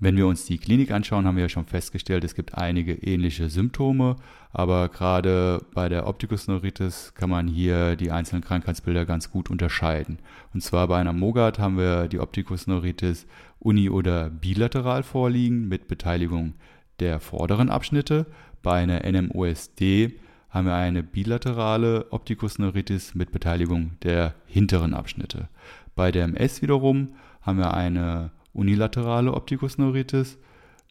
Wenn 0.02 0.16
wir 0.16 0.26
uns 0.26 0.46
die 0.46 0.58
Klinik 0.58 0.90
anschauen, 0.90 1.26
haben 1.26 1.36
wir 1.36 1.44
ja 1.44 1.48
schon 1.48 1.66
festgestellt, 1.66 2.24
es 2.24 2.34
gibt 2.34 2.58
einige 2.58 2.92
ähnliche 2.92 3.48
Symptome, 3.48 4.16
aber 4.50 4.88
gerade 4.88 5.64
bei 5.74 5.88
der 5.88 6.08
Optikusneuritis 6.08 7.14
kann 7.14 7.30
man 7.30 7.46
hier 7.46 7.94
die 7.94 8.10
einzelnen 8.10 8.42
Krankheitsbilder 8.42 9.06
ganz 9.06 9.30
gut 9.30 9.48
unterscheiden. 9.48 10.18
Und 10.52 10.60
zwar 10.60 10.88
bei 10.88 10.98
einer 10.98 11.12
Mogat 11.12 11.60
haben 11.60 11.78
wir 11.78 12.08
die 12.08 12.18
Optikusneuritis 12.18 13.28
uni- 13.60 13.90
oder 13.90 14.28
bilateral 14.28 15.04
vorliegen 15.04 15.68
mit 15.68 15.86
Beteiligung 15.86 16.54
der 16.98 17.20
vorderen 17.20 17.70
Abschnitte. 17.70 18.26
Bei 18.60 18.80
einer 18.80 19.08
NMOSD 19.08 20.18
haben 20.52 20.66
wir 20.66 20.74
eine 20.74 21.02
bilaterale 21.02 22.12
Optikusneuritis 22.12 23.14
mit 23.14 23.32
Beteiligung 23.32 23.92
der 24.02 24.34
hinteren 24.46 24.92
Abschnitte. 24.92 25.48
Bei 25.96 26.12
der 26.12 26.24
MS 26.24 26.60
wiederum 26.60 27.14
haben 27.40 27.58
wir 27.58 27.72
eine 27.72 28.30
unilaterale 28.52 29.32
Optikusneuritis 29.32 30.38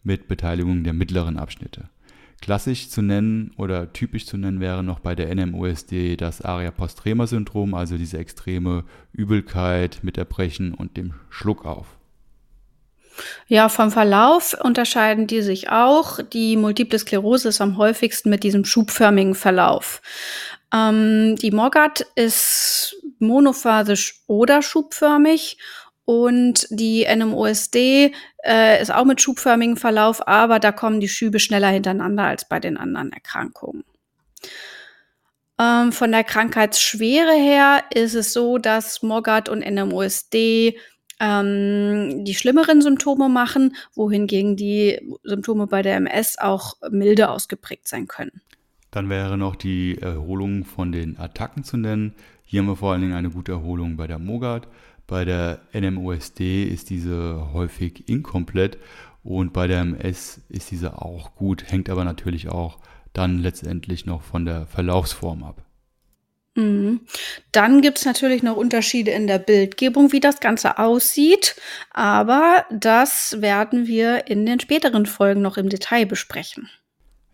mit 0.02 0.26
Beteiligung 0.26 0.82
der 0.82 0.92
mittleren 0.92 1.38
Abschnitte. 1.38 1.88
Klassisch 2.40 2.88
zu 2.88 3.02
nennen 3.02 3.52
oder 3.56 3.92
typisch 3.92 4.26
zu 4.26 4.36
nennen 4.36 4.58
wäre 4.58 4.82
noch 4.82 4.98
bei 4.98 5.14
der 5.14 5.32
NMOSD 5.32 6.16
das 6.16 6.42
Aria-Postrema-Syndrom, 6.42 7.74
also 7.74 7.96
diese 7.96 8.18
extreme 8.18 8.82
Übelkeit 9.12 10.00
mit 10.02 10.18
Erbrechen 10.18 10.74
und 10.74 10.96
dem 10.96 11.14
Schluck 11.30 11.64
auf. 11.64 11.98
Ja, 13.46 13.68
vom 13.68 13.90
Verlauf 13.90 14.54
unterscheiden 14.60 15.26
die 15.26 15.42
sich 15.42 15.70
auch. 15.70 16.20
Die 16.22 16.56
Multiple 16.56 16.98
Sklerose 16.98 17.48
ist 17.48 17.60
am 17.60 17.76
häufigsten 17.76 18.30
mit 18.30 18.44
diesem 18.44 18.64
schubförmigen 18.64 19.34
Verlauf. 19.34 20.00
Ähm, 20.72 21.36
die 21.36 21.50
Mogat 21.50 22.06
ist 22.14 22.96
monophasisch 23.18 24.22
oder 24.26 24.62
schubförmig 24.62 25.58
und 26.04 26.66
die 26.70 27.06
NMOSD 27.06 28.12
äh, 28.44 28.82
ist 28.82 28.92
auch 28.92 29.04
mit 29.04 29.20
schubförmigem 29.20 29.76
Verlauf, 29.76 30.26
aber 30.26 30.58
da 30.58 30.72
kommen 30.72 31.00
die 31.00 31.08
Schübe 31.08 31.38
schneller 31.38 31.68
hintereinander 31.68 32.24
als 32.24 32.48
bei 32.48 32.58
den 32.58 32.76
anderen 32.76 33.12
Erkrankungen. 33.12 33.84
Ähm, 35.60 35.92
von 35.92 36.10
der 36.10 36.24
Krankheitsschwere 36.24 37.34
her 37.34 37.84
ist 37.94 38.14
es 38.14 38.32
so, 38.32 38.58
dass 38.58 39.02
Mogat 39.02 39.48
und 39.48 39.60
NMOSD 39.60 40.76
ähm, 41.22 42.24
die 42.24 42.34
schlimmeren 42.34 42.82
Symptome 42.82 43.28
machen, 43.28 43.76
wohingegen 43.94 44.56
die 44.56 45.00
Symptome 45.22 45.68
bei 45.68 45.82
der 45.82 45.96
MS 45.96 46.38
auch 46.38 46.74
milde 46.90 47.30
ausgeprägt 47.30 47.86
sein 47.86 48.08
können. 48.08 48.42
Dann 48.90 49.08
wäre 49.08 49.38
noch 49.38 49.54
die 49.54 49.98
Erholung 49.98 50.64
von 50.64 50.90
den 50.90 51.18
Attacken 51.18 51.62
zu 51.64 51.76
nennen. 51.76 52.14
Hier 52.44 52.60
haben 52.60 52.66
wir 52.66 52.76
vor 52.76 52.92
allen 52.92 53.00
Dingen 53.00 53.14
eine 53.14 53.30
gute 53.30 53.52
Erholung 53.52 53.96
bei 53.96 54.06
der 54.06 54.18
Mogat. 54.18 54.66
Bei 55.06 55.24
der 55.24 55.60
NMOSD 55.72 56.64
ist 56.64 56.90
diese 56.90 57.52
häufig 57.52 58.08
inkomplett 58.08 58.78
und 59.22 59.52
bei 59.52 59.66
der 59.66 59.80
MS 59.80 60.40
ist 60.48 60.70
diese 60.70 61.00
auch 61.00 61.36
gut, 61.36 61.70
hängt 61.70 61.88
aber 61.88 62.04
natürlich 62.04 62.48
auch 62.48 62.78
dann 63.12 63.38
letztendlich 63.38 64.06
noch 64.06 64.22
von 64.22 64.44
der 64.44 64.66
Verlaufsform 64.66 65.44
ab. 65.44 65.62
Mhm. 66.54 67.00
Dann 67.52 67.80
gibt's 67.80 68.04
natürlich 68.04 68.42
noch 68.42 68.56
Unterschiede 68.56 69.10
in 69.10 69.26
der 69.26 69.38
Bildgebung, 69.38 70.12
wie 70.12 70.20
das 70.20 70.40
Ganze 70.40 70.78
aussieht, 70.78 71.56
aber 71.90 72.66
das 72.70 73.40
werden 73.40 73.86
wir 73.86 74.26
in 74.26 74.44
den 74.44 74.60
späteren 74.60 75.06
Folgen 75.06 75.40
noch 75.40 75.56
im 75.56 75.68
Detail 75.68 76.04
besprechen. 76.04 76.68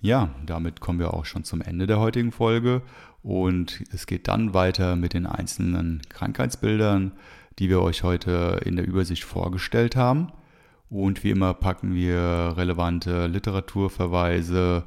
Ja, 0.01 0.31
damit 0.47 0.81
kommen 0.81 1.01
wir 1.01 1.15
auch 1.15 1.25
schon 1.25 1.43
zum 1.43 1.61
Ende 1.61 1.89
der 1.89 1.99
heutigen 1.99 2.31
Folge 2.31 2.83
und 3.23 3.83
es 3.93 4.07
geht 4.07 4.29
dann 4.29 4.55
weiter 4.55 4.95
mit 4.95 5.15
den 5.15 5.27
einzelnen 5.27 6.03
Krankheitsbildern, 6.09 7.13
die 7.59 7.69
wir 7.69 7.83
euch 7.83 8.05
heute 8.05 8.61
in 8.65 8.77
der 8.77 8.87
Übersicht 8.87 9.25
vorgestellt 9.25 9.97
haben. 9.97 10.33
Und 10.89 11.25
wie 11.25 11.31
immer 11.31 11.53
packen 11.53 11.95
wir 11.95 12.55
relevante 12.57 13.27
Literaturverweise, 13.27 14.85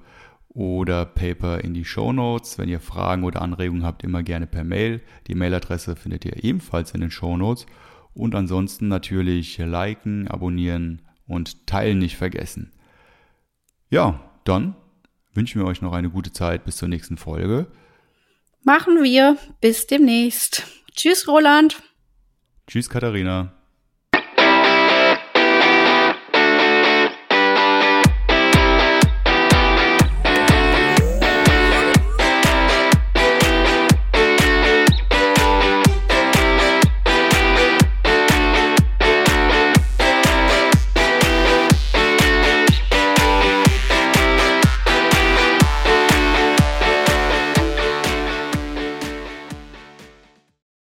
oder 0.54 1.06
Paper 1.06 1.64
in 1.64 1.74
die 1.74 1.86
Show 1.86 2.12
Notes. 2.12 2.58
Wenn 2.58 2.70
ihr 2.70 2.80
Fragen 2.80 3.24
oder 3.24 3.42
Anregungen 3.42 3.84
habt, 3.84 4.04
immer 4.04 4.24
gerne 4.24 4.48
per 4.48 4.64
Mail. 4.64 5.02
Die 5.28 5.36
Mailadresse 5.36 5.96
findet 5.96 6.26
ihr 6.26 6.44
ebenfalls 6.44 6.92
in 6.92 7.02
den 7.02 7.12
Show 7.12 7.38
Notes. 7.38 7.66
Und 8.14 8.36
ansonsten 8.36 8.88
natürlich 8.88 9.58
liken, 9.58 10.28
abonnieren 10.28 11.02
und 11.28 11.66
teilen 11.68 12.00
nicht 12.00 12.18
vergessen. 12.18 12.74
Ja, 13.90 14.20
dann 14.44 14.76
wünschen 15.34 15.62
wir 15.62 15.68
euch 15.68 15.82
noch 15.82 15.94
eine 15.94 16.10
gute 16.10 16.34
Zeit 16.34 16.66
bis 16.66 16.78
zur 16.78 16.90
nächsten 16.90 17.18
Folge. 17.18 17.68
Machen 18.64 19.02
wir. 19.02 19.38
Bis 19.62 19.88
demnächst. 19.88 20.68
Tschüss, 20.94 21.28
Roland. 21.28 21.82
Tschüss, 22.68 22.90
Katharina. 22.90 23.61